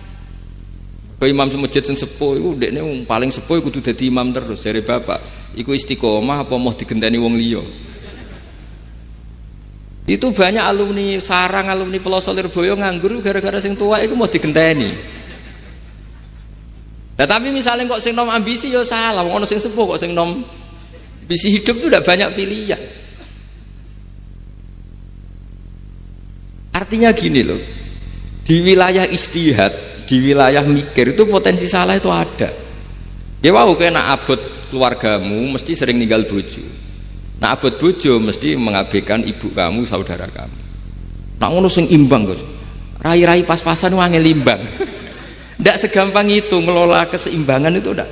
Ke 1.17 1.31
imam 1.31 1.47
masjid 1.59 1.83
sing 1.83 1.97
sepuh 1.97 2.37
iku 2.39 2.49
ndekne 2.55 3.07
paling 3.07 3.31
sepuh 3.31 3.63
kudu 3.63 3.79
dadi 3.81 4.13
imam 4.13 4.29
terus 4.29 4.63
dari 4.63 4.83
bapak. 4.83 5.19
Iku 5.57 5.73
istiqomah 5.73 6.45
apa 6.45 6.55
mau 6.55 6.71
digenteni 6.71 7.17
wong 7.17 7.35
liya? 7.35 7.63
Itu 10.03 10.35
banyak 10.35 10.59
alumni 10.59 11.15
sarang, 11.23 11.71
alumni 11.71 11.95
Peloso 11.95 12.35
Lirboyo 12.35 12.75
nganggur 12.75 13.23
gara-gara 13.23 13.63
sing 13.63 13.79
tua 13.79 14.03
itu 14.03 14.11
mau 14.19 14.27
digenteni. 14.27 14.91
Nah, 17.13 17.27
tapi 17.29 17.55
misalnya 17.55 17.87
kok 17.87 18.03
sing 18.03 18.11
nom 18.11 18.27
ambisi 18.27 18.67
ya 18.73 18.83
salah, 18.83 19.23
ono 19.23 19.47
sing 19.47 19.63
sepuh 19.63 19.95
kok 19.95 19.99
sing 20.01 20.11
nom 20.11 20.43
ambisi 21.23 21.55
hidup 21.55 21.79
itu 21.79 21.87
udah 21.87 22.03
banyak 22.03 22.29
pilihan. 22.35 22.81
Artinya 26.75 27.15
gini 27.15 27.41
loh, 27.47 27.61
di 28.43 28.59
wilayah 28.59 29.07
istihad, 29.07 30.03
di 30.03 30.19
wilayah 30.19 30.67
mikir 30.67 31.15
itu 31.15 31.23
potensi 31.23 31.69
salah 31.71 31.95
itu 31.95 32.11
ada. 32.11 32.51
Ya 33.39 33.55
wow, 33.55 33.71
kena 33.79 34.11
abot 34.11 34.67
keluargamu 34.67 35.55
mesti 35.55 35.71
sering 35.79 35.95
ninggal 35.95 36.27
bojo. 36.27 36.82
Nah 37.41 37.57
abot 37.57 37.73
bojo 37.75 38.21
mesti 38.21 38.53
mengabaikan 38.53 39.25
ibu 39.25 39.49
kamu, 39.51 39.83
saudara 39.87 40.29
kamu. 40.29 40.57
Nak 41.41 41.49
ngono 41.49 41.67
sing 41.67 41.89
imbang, 41.91 42.23
Gus. 42.29 42.39
Rai-rai 43.03 43.43
pas-pasan 43.43 43.91
wangi 43.99 44.19
limbang. 44.21 44.63
Ndak 45.61 45.75
segampang 45.79 46.27
itu 46.31 46.55
ngelola 46.59 47.07
keseimbangan 47.07 47.77
itu 47.77 47.93
ndak. 47.93 48.09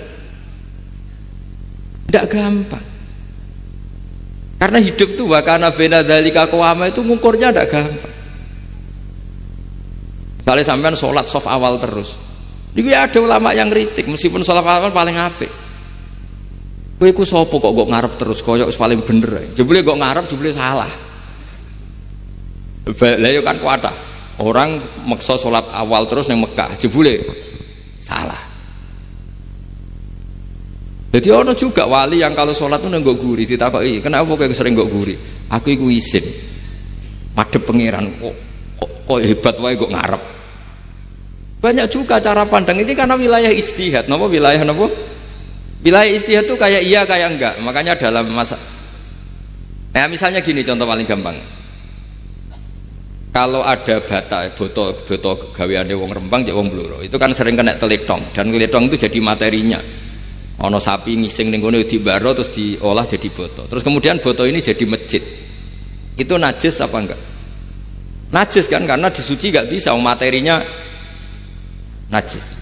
Ndak 2.11 2.25
gampang. 2.29 2.85
Karena 4.61 4.77
hidup 4.77 5.17
tuh 5.17 5.25
wakana 5.25 5.73
bena 5.73 6.05
dalika 6.05 6.45
kawama 6.45 6.93
itu 6.93 7.01
ngukurnya 7.01 7.49
ndak 7.49 7.67
gampang. 7.71 8.13
Kalau 10.45 10.61
sampean 10.61 10.93
sholat 10.93 11.25
soft 11.25 11.49
awal 11.49 11.81
terus. 11.81 12.13
Ini 12.71 12.93
ada 12.95 13.19
ulama 13.19 13.51
yang 13.51 13.67
kritik 13.67 14.07
meskipun 14.07 14.45
sholat 14.45 14.63
awal 14.63 14.93
paling 14.95 15.17
apik 15.17 15.51
kowe 17.01 17.09
iku 17.09 17.25
sapa 17.25 17.49
kok 17.49 17.73
kok 17.73 17.89
ngarep 17.89 18.13
terus 18.13 18.45
koyok 18.45 18.69
paling 18.77 19.01
bener 19.01 19.49
jebule 19.57 19.81
kok 19.81 19.97
ngarep 19.97 20.29
jebule 20.29 20.53
salah. 20.53 20.85
Lah 23.01 23.31
yo 23.33 23.41
kan 23.41 23.57
kuat 23.57 23.81
orang 24.37 24.77
maksa 25.09 25.33
sholat 25.33 25.65
awal 25.73 26.05
terus 26.05 26.29
neng 26.29 26.45
Mekah 26.45 26.77
jebule 26.77 27.25
salah. 27.97 28.37
Jadi 31.09 31.27
ono 31.33 31.57
juga 31.57 31.89
wali 31.89 32.21
yang 32.21 32.37
kalau 32.37 32.53
sholat 32.53 32.77
tuh 32.77 32.93
nenggok 32.93 33.17
guri 33.17 33.49
ditakoki 33.49 33.97
kenapa 33.97 34.37
kayak 34.37 34.53
sering 34.53 34.77
nggak 34.77 34.89
guri? 34.93 35.17
Aku 35.49 35.73
iku 35.73 35.89
isin. 35.89 36.21
Madep 37.33 37.65
pangeran 37.65 38.13
kok, 38.21 38.35
kok, 38.77 38.91
kok 39.09 39.19
hebat 39.25 39.55
wae 39.57 39.73
kok 39.73 39.89
ngarep? 39.89 40.21
Banyak 41.65 41.87
juga 41.89 42.21
cara 42.21 42.45
pandang 42.45 42.77
ini 42.77 42.93
karena 42.93 43.17
wilayah 43.17 43.49
istihad. 43.49 44.05
Nopo 44.05 44.29
wilayah 44.29 44.61
nopo 44.61 45.10
Wilayah 45.81 46.13
istihad 46.13 46.45
itu 46.45 46.55
kayak 46.57 46.81
iya 46.85 47.01
kayak 47.05 47.29
enggak. 47.37 47.53
Makanya 47.61 47.97
dalam 47.97 48.29
masa 48.29 48.57
Nah, 49.91 50.07
misalnya 50.07 50.39
gini 50.39 50.63
contoh 50.63 50.87
paling 50.87 51.03
gampang. 51.03 51.35
Kalau 53.31 53.63
ada 53.63 53.99
bata, 54.03 54.47
boto, 54.55 55.03
boto 55.03 55.31
gaweane 55.51 55.91
wong 55.95 56.11
Rembang, 56.11 56.43
jadi 56.43 56.55
wong 56.55 56.67
Bluro, 56.71 56.99
itu 56.99 57.15
kan 57.15 57.31
sering 57.31 57.55
kena 57.55 57.79
teletong 57.79 58.31
dan 58.35 58.51
teletong 58.51 58.91
itu 58.91 59.07
jadi 59.07 59.19
materinya. 59.23 59.79
Ono 60.63 60.79
sapi 60.79 61.15
ngising 61.15 61.47
ning 61.51 61.63
di 61.63 61.97
baro 61.99 62.35
terus 62.35 62.51
diolah 62.51 63.07
jadi 63.07 63.27
boto. 63.31 63.67
Terus 63.71 63.83
kemudian 63.83 64.19
boto 64.19 64.43
ini 64.43 64.59
jadi 64.59 64.83
masjid. 64.83 65.23
Itu 66.15 66.35
najis 66.35 66.75
apa 66.83 66.97
enggak? 66.99 67.21
Najis 68.31 68.67
kan 68.71 68.83
karena 68.87 69.11
disuci 69.11 69.51
enggak 69.51 69.67
bisa 69.67 69.91
materinya 69.95 70.63
najis 72.11 72.60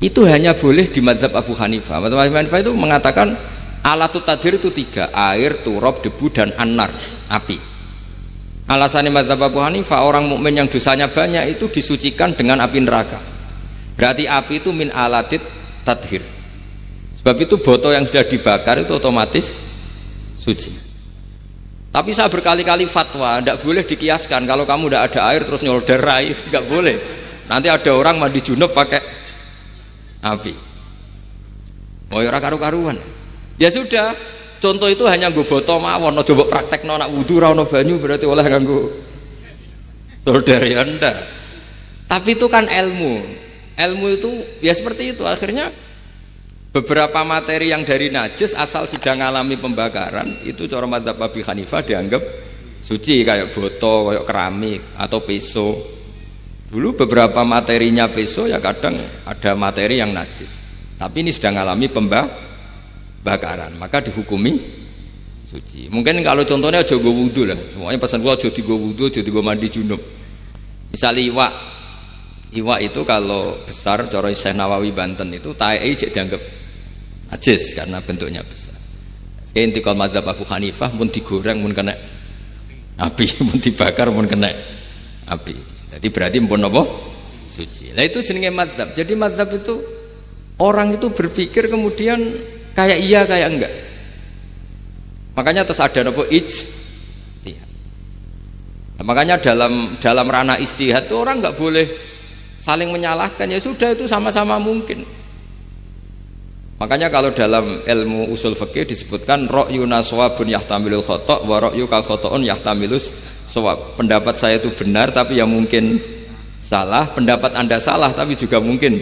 itu 0.00 0.20
hanya 0.28 0.52
boleh 0.52 0.88
di 0.92 1.00
madhab 1.00 1.32
Abu 1.32 1.56
Hanifah. 1.56 2.04
Madhab 2.04 2.20
Abu 2.20 2.36
Hanifah 2.36 2.60
itu 2.60 2.72
mengatakan 2.76 3.32
alatut 3.80 4.28
tadir 4.28 4.60
itu 4.60 4.68
tiga 4.68 5.08
air, 5.14 5.64
turab, 5.64 6.04
debu 6.04 6.26
dan 6.28 6.52
anar 6.60 6.92
api. 7.32 7.56
Alasannya 8.66 9.14
madhab 9.14 9.40
Abu 9.40 9.62
Hanifah 9.62 10.04
orang 10.04 10.28
mukmin 10.28 10.58
yang 10.58 10.68
dosanya 10.68 11.08
banyak 11.08 11.56
itu 11.56 11.70
disucikan 11.72 12.36
dengan 12.36 12.60
api 12.60 12.78
neraka. 12.82 13.22
Berarti 13.96 14.28
api 14.28 14.60
itu 14.60 14.74
min 14.76 14.92
alatit 14.92 15.40
tadhir 15.86 16.20
sebab 17.26 17.42
itu 17.42 17.58
botol 17.58 17.90
yang 17.90 18.06
sudah 18.06 18.22
dibakar 18.22 18.78
itu 18.78 18.92
otomatis 18.94 19.58
suci. 20.38 20.70
Tapi 21.90 22.14
saya 22.14 22.30
berkali-kali 22.30 22.86
fatwa 22.86 23.42
tidak 23.42 23.64
boleh 23.66 23.82
dikiaskan. 23.82 24.46
Kalau 24.46 24.62
kamu 24.62 24.92
tidak 24.92 25.02
ada 25.10 25.20
air 25.34 25.42
terus 25.42 25.64
nyolder 25.66 25.98
air 26.06 26.38
nggak 26.38 26.64
boleh. 26.70 26.96
Nanti 27.50 27.66
ada 27.66 27.90
orang 27.98 28.22
mandi 28.22 28.38
junub 28.44 28.70
pakai 28.70 29.00
api. 30.22 30.54
Mau 32.12 32.22
ya 32.22 32.30
ora 32.30 32.38
karu-karuan. 32.38 32.96
Ya 33.58 33.72
sudah 33.72 34.14
contoh 34.62 34.86
itu 34.86 35.02
hanya 35.10 35.32
gue 35.32 35.42
botol 35.42 35.82
mawon. 35.82 36.14
Coba 36.22 36.46
praktek 36.46 36.86
nona 36.86 37.10
wudhu 37.10 37.42
rano 37.42 37.66
banyu 37.66 37.98
berarti 37.98 38.24
oleh 38.28 38.44
nganggu 38.46 38.80
saudara 40.22 40.66
anda. 40.86 41.12
Tapi 42.06 42.38
itu 42.38 42.46
kan 42.46 42.70
ilmu. 42.70 43.14
Ilmu 43.76 44.06
itu 44.14 44.30
ya 44.62 44.72
seperti 44.72 45.18
itu. 45.18 45.26
Akhirnya 45.26 45.74
beberapa 46.70 47.24
materi 47.24 47.72
yang 47.72 47.82
dari 47.88 48.12
najis 48.12 48.52
asal 48.52 48.84
sudah 48.84 49.16
mengalami 49.16 49.56
pembakaran 49.56 50.28
itu 50.44 50.68
cara 50.68 50.84
madzhab 50.84 51.16
Abi 51.16 51.40
Hanifah 51.40 51.80
dianggap 51.80 52.22
suci 52.84 53.24
kayak 53.24 53.56
botol 53.56 54.12
kayak 54.12 54.24
keramik 54.28 54.80
atau 54.94 55.18
pisau 55.24 55.95
Dulu 56.66 56.98
beberapa 56.98 57.46
materinya 57.46 58.10
peso 58.10 58.50
ya 58.50 58.58
kadang 58.58 58.98
ada 59.22 59.54
materi 59.54 60.02
yang 60.02 60.10
najis. 60.10 60.58
Tapi 60.98 61.22
ini 61.22 61.30
sudah 61.30 61.52
mengalami 61.54 61.86
pembakaran, 61.92 63.76
maka 63.78 64.02
dihukumi 64.02 64.58
suci. 65.46 65.86
Mungkin 65.92 66.24
kalau 66.26 66.42
contohnya 66.42 66.82
aja 66.82 66.98
gue 66.98 67.12
wudhu 67.12 67.46
lah, 67.46 67.54
semuanya 67.54 68.02
pesan 68.02 68.24
gua 68.24 68.34
aja 68.34 68.50
gue 68.50 68.64
wudhu, 68.66 69.06
aja 69.06 69.22
gue 69.22 69.44
mandi 69.44 69.68
junub. 69.70 70.00
Misalnya 70.90 71.22
iwak, 71.22 71.52
iwak 72.56 72.78
itu 72.82 73.00
kalau 73.06 73.62
besar, 73.62 74.10
coro 74.10 74.32
Syekh 74.32 74.56
Nawawi 74.56 74.90
Banten 74.90 75.30
itu 75.30 75.54
tae 75.54 75.92
cek 75.94 76.10
dianggap 76.10 76.42
najis 77.30 77.76
karena 77.76 78.00
bentuknya 78.02 78.42
besar. 78.42 78.74
Inti 79.56 79.80
kalau 79.80 79.96
madzhab 79.96 80.26
Abu 80.28 80.44
Hanifah 80.44 80.92
pun 80.92 81.08
digoreng 81.08 81.64
pun 81.64 81.72
kena 81.72 81.94
api, 82.98 83.24
pun 83.46 83.56
dibakar 83.60 84.10
pun 84.10 84.26
kena 84.26 84.50
api. 85.30 85.75
Jadi 85.96 86.06
berarti 86.12 86.38
pun 86.44 86.60
apa? 86.60 86.82
Suci. 87.48 87.96
Nah 87.96 88.04
itu 88.04 88.20
jenenge 88.20 88.52
madzhab. 88.52 88.92
Jadi 88.92 89.12
madzhab 89.16 89.48
itu 89.56 89.80
orang 90.60 90.92
itu 90.92 91.08
berpikir 91.08 91.72
kemudian 91.72 92.20
kayak 92.76 92.98
iya 93.00 93.24
kayak 93.24 93.48
enggak. 93.48 93.72
Makanya 95.36 95.64
terus 95.64 95.80
ada 95.80 96.00
apa 96.04 96.24
ij 96.32 96.76
nah, 98.96 99.04
makanya 99.04 99.36
dalam 99.36 100.00
dalam 100.00 100.26
ranah 100.26 100.56
istihad 100.56 101.04
itu 101.04 101.14
orang 101.20 101.44
nggak 101.44 101.56
boleh 101.56 101.84
saling 102.56 102.88
menyalahkan 102.88 103.44
ya 103.44 103.60
sudah 103.60 103.92
itu 103.92 104.08
sama-sama 104.08 104.56
mungkin 104.56 105.04
makanya 106.80 107.12
kalau 107.12 107.32
dalam 107.32 107.84
ilmu 107.84 108.32
usul 108.32 108.56
fikih 108.56 108.88
disebutkan 108.88 109.48
ra'yu 109.48 109.84
naswabun 109.84 110.48
yahtamilul 110.48 111.04
khata' 111.04 111.44
wa 111.44 111.56
ra'yu 111.60 111.84
kal 111.88 112.04
khata'un 112.04 112.44
yahtamilus 112.44 113.12
sawab 113.46 113.96
pendapat 113.96 114.34
saya 114.36 114.58
itu 114.58 114.68
benar 114.74 115.14
tapi 115.14 115.38
ya 115.38 115.46
mungkin 115.46 115.98
salah. 116.60 117.08
Pendapat 117.14 117.54
anda 117.54 117.78
salah 117.78 118.12
tapi 118.12 118.34
juga 118.34 118.58
mungkin 118.58 118.98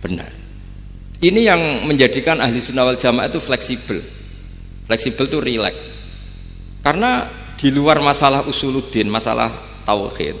benar. 0.00 0.30
Ini 1.18 1.40
yang 1.50 1.60
menjadikan 1.90 2.38
ahli 2.38 2.62
sunnah 2.62 2.86
wal 2.86 2.98
jamaah 2.98 3.26
itu 3.26 3.42
fleksibel. 3.42 3.98
Fleksibel 4.86 5.26
itu 5.26 5.38
rileks. 5.42 5.80
Karena 6.80 7.26
di 7.58 7.74
luar 7.74 7.98
masalah 7.98 8.46
usuluddin 8.46 9.10
masalah 9.10 9.50
tauhid 9.82 10.38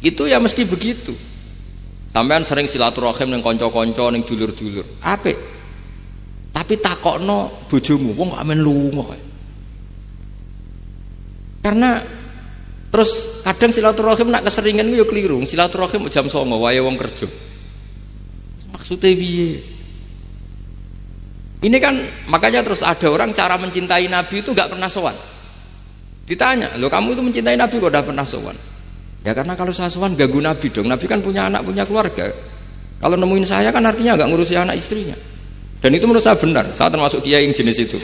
itu 0.00 0.22
ya 0.24 0.40
mesti 0.40 0.64
begitu. 0.64 1.12
Sampean 2.08 2.40
sering 2.40 2.64
silaturahim 2.64 3.36
yang 3.36 3.42
konco-konco 3.44 4.08
yang 4.08 4.24
dulur-dulur. 4.24 5.04
Apa 5.04 5.56
tapi 6.56 6.80
takokno 6.80 7.68
bojomu 7.68 8.16
wong 8.16 8.32
kok 8.32 8.40
amen 8.40 8.64
lunga. 8.64 9.12
Karena 11.60 12.00
terus 12.88 13.42
kadang 13.42 13.70
silaturahim 13.74 14.30
nak 14.30 14.46
keseringan 14.46 14.86
yo 14.94 15.04
keliru 15.04 15.42
silaturahim 15.42 16.06
jam 16.10 16.26
songo 16.30 16.62
wae 16.62 16.78
wong 16.78 16.94
kerja 16.96 17.26
maksudnya 18.72 19.10
piye 19.12 19.62
ini 21.66 21.76
kan 21.82 21.98
makanya 22.30 22.62
terus 22.62 22.86
ada 22.86 23.10
orang 23.10 23.34
cara 23.34 23.58
mencintai 23.58 24.06
Nabi 24.06 24.44
itu 24.44 24.54
gak 24.54 24.70
pernah 24.70 24.86
sowan 24.86 25.16
ditanya 26.26 26.74
lo 26.78 26.86
kamu 26.86 27.18
itu 27.18 27.22
mencintai 27.22 27.58
Nabi 27.58 27.74
kok 27.78 27.90
udah 27.90 28.04
pernah 28.06 28.26
sowan 28.26 28.56
Ya 29.26 29.34
karena 29.34 29.58
kalau 29.58 29.74
saya 29.74 29.90
sowan 29.90 30.14
ganggu 30.14 30.38
Nabi 30.38 30.70
dong. 30.70 30.86
Nabi 30.86 31.10
kan 31.10 31.18
punya 31.18 31.50
anak, 31.50 31.66
punya 31.66 31.82
keluarga. 31.82 32.30
Kalau 33.02 33.18
nemuin 33.18 33.42
saya 33.42 33.74
kan 33.74 33.82
artinya 33.82 34.14
nggak 34.14 34.30
ngurusi 34.30 34.54
anak 34.54 34.78
istrinya. 34.78 35.18
Dan 35.82 35.98
itu 35.98 36.06
menurut 36.06 36.22
saya 36.22 36.38
benar. 36.38 36.70
Saya 36.70 36.94
termasuk 36.94 37.26
kiai 37.26 37.42
yang 37.42 37.50
jenis 37.50 37.90
itu. 37.90 37.98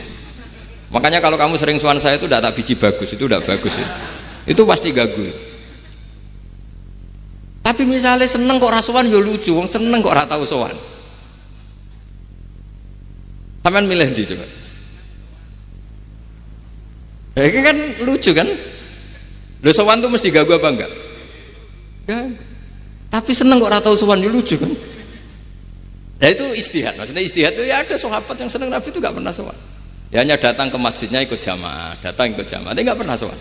Makanya 0.90 1.22
kalau 1.22 1.38
kamu 1.38 1.54
sering 1.54 1.78
sowan 1.78 2.02
saya 2.02 2.18
itu 2.18 2.26
tidak 2.26 2.42
tak 2.42 2.52
biji 2.58 2.74
bagus, 2.74 3.08
itu 3.14 3.24
tidak 3.30 3.46
bagus. 3.46 3.78
Ya. 3.78 3.86
Itu 4.46 4.66
pasti 4.66 4.90
ganggu. 4.90 5.30
Tapi 7.62 7.82
misalnya 7.86 8.26
seneng 8.26 8.58
kok 8.58 8.74
rasuan 8.74 9.06
ya 9.06 9.22
lucu, 9.22 9.54
wong 9.54 9.70
seneng 9.70 10.02
kok 10.02 10.12
rata 10.12 10.34
tahu 10.34 10.42
sowan. 10.42 10.74
Sampean 13.62 13.86
milih 13.86 14.10
di 14.10 14.26
coba. 14.26 14.46
Ya, 17.38 17.48
kan 17.62 17.78
lucu 18.02 18.30
kan? 18.34 18.48
Lo 19.62 19.70
sowan 19.70 20.02
tuh 20.02 20.10
mesti 20.10 20.28
ganggu 20.34 20.58
apa 20.58 20.68
enggak? 20.68 20.90
Ya, 22.10 22.18
tapi 23.14 23.30
seneng 23.30 23.62
kok 23.62 23.70
ratau 23.70 23.94
sowan 23.94 24.18
ya 24.18 24.26
lucu 24.26 24.58
kan? 24.58 24.74
Nah 26.18 26.28
itu 26.30 26.44
istihad. 26.58 26.98
Maksudnya 26.98 27.22
istihad 27.22 27.54
itu 27.54 27.70
ya 27.70 27.82
ada 27.82 27.94
sahabat 27.94 28.34
yang 28.34 28.50
seneng 28.50 28.74
Nabi 28.74 28.90
itu 28.90 28.98
gak 28.98 29.14
pernah 29.14 29.30
sowan. 29.30 29.54
Ya 30.10 30.26
hanya 30.26 30.34
datang 30.34 30.66
ke 30.66 30.76
masjidnya 30.76 31.22
ikut 31.22 31.38
jamaah, 31.38 31.94
datang 32.02 32.34
ikut 32.34 32.44
jamaah, 32.44 32.74
tapi 32.74 32.82
gak 32.82 32.98
pernah 32.98 33.14
sowan. 33.14 33.38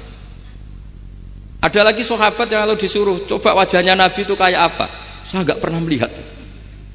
Ada 1.61 1.93
lagi 1.93 2.01
sahabat 2.01 2.49
yang 2.49 2.65
kalau 2.65 2.75
disuruh 2.75 3.17
coba 3.29 3.53
wajahnya 3.61 3.93
Nabi 3.93 4.25
itu 4.25 4.33
kayak 4.33 4.73
apa, 4.73 4.89
saya 5.21 5.45
gak 5.45 5.61
pernah 5.61 5.77
melihat. 5.77 6.09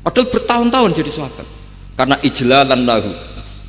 Padahal 0.03 0.27
bertahun-tahun 0.27 0.91
jadi 1.03 1.11
sahabat. 1.11 1.47
Karena 1.95 2.17
ijlalan 2.21 2.83
lahu. 2.83 3.11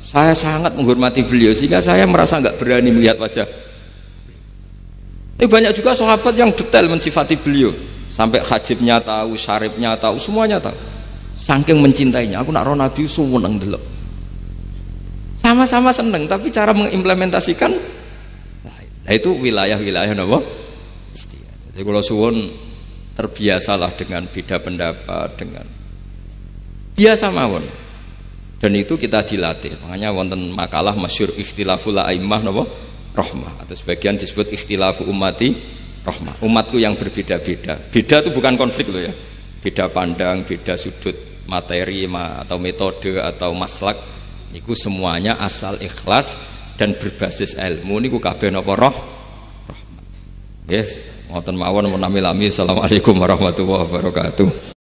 Saya 0.02 0.34
sangat 0.34 0.74
menghormati 0.74 1.22
beliau 1.22 1.54
sehingga 1.54 1.78
saya 1.78 2.08
merasa 2.08 2.40
nggak 2.40 2.56
berani 2.56 2.88
melihat 2.88 3.20
wajah 3.20 3.44
ini 5.38 5.46
banyak 5.46 5.70
juga 5.70 5.94
sahabat 5.94 6.34
yang 6.34 6.50
detail 6.50 6.90
mensifati 6.90 7.38
beliau 7.38 7.70
sampai 8.10 8.42
hajibnya 8.42 8.98
tahu, 8.98 9.38
syaribnya 9.38 9.94
tahu, 9.94 10.18
semuanya 10.18 10.58
tahu. 10.58 10.74
Saking 11.38 11.78
mencintainya, 11.78 12.42
aku 12.42 12.50
nak 12.50 12.66
roh 12.66 12.74
Nabi 12.74 13.06
seneng 13.06 13.62
dulu. 13.62 13.78
Sama-sama 15.38 15.94
seneng, 15.94 16.26
tapi 16.26 16.50
cara 16.50 16.74
mengimplementasikan 16.74 17.70
nah 19.06 19.14
itu 19.14 19.30
wilayah-wilayah 19.30 20.10
nopo. 20.18 20.42
Jadi 21.78 21.86
kalau 21.86 22.02
suwon 22.02 22.50
terbiasalah 23.14 23.94
dengan 23.94 24.26
beda 24.26 24.58
pendapat 24.58 25.30
dengan 25.38 25.62
biasa 26.98 27.30
mawon. 27.30 27.62
Dan 28.58 28.74
itu 28.74 28.98
kita 28.98 29.22
dilatih. 29.22 29.78
Makanya 29.86 30.10
wonten 30.10 30.50
makalah 30.50 30.98
masyur 30.98 31.30
ikhtilaful 31.38 31.94
a'immah 31.94 32.42
nopo 32.42 32.66
rahmah. 33.14 33.62
Atau 33.62 33.78
sebagian 33.78 34.18
disebut 34.18 34.50
ikhtilafu 34.50 35.06
umati 35.06 35.54
rahmah. 36.02 36.42
Umatku 36.42 36.82
yang 36.82 36.98
berbeda-beda. 36.98 37.78
Beda 37.78 38.26
itu 38.26 38.34
bukan 38.34 38.58
konflik 38.58 38.90
loh 38.90 38.98
ya. 38.98 39.14
Beda 39.62 39.86
pandang 39.86 40.42
beda 40.42 40.74
sudut 40.74 41.46
materi 41.46 42.10
atau 42.10 42.58
metode 42.58 43.22
atau 43.22 43.54
maslak. 43.54 43.94
Itu 44.50 44.74
semuanya 44.74 45.38
asal 45.38 45.78
ikhlas 45.78 46.34
dan 46.74 46.98
berbasis 46.98 47.54
ilmu. 47.54 48.02
Niku 48.02 48.18
kabeh 48.18 48.50
napa? 48.50 48.74
Roh. 48.74 48.96
Rahmah 49.70 50.02
yes 50.66 51.17
ngoten 51.28 51.56
mawon 51.60 51.92
menami 51.92 52.18
lami. 52.24 52.44
Assalamualaikum 52.48 53.12
warahmatullahi 53.20 53.84
wabarakatuh 53.84 54.77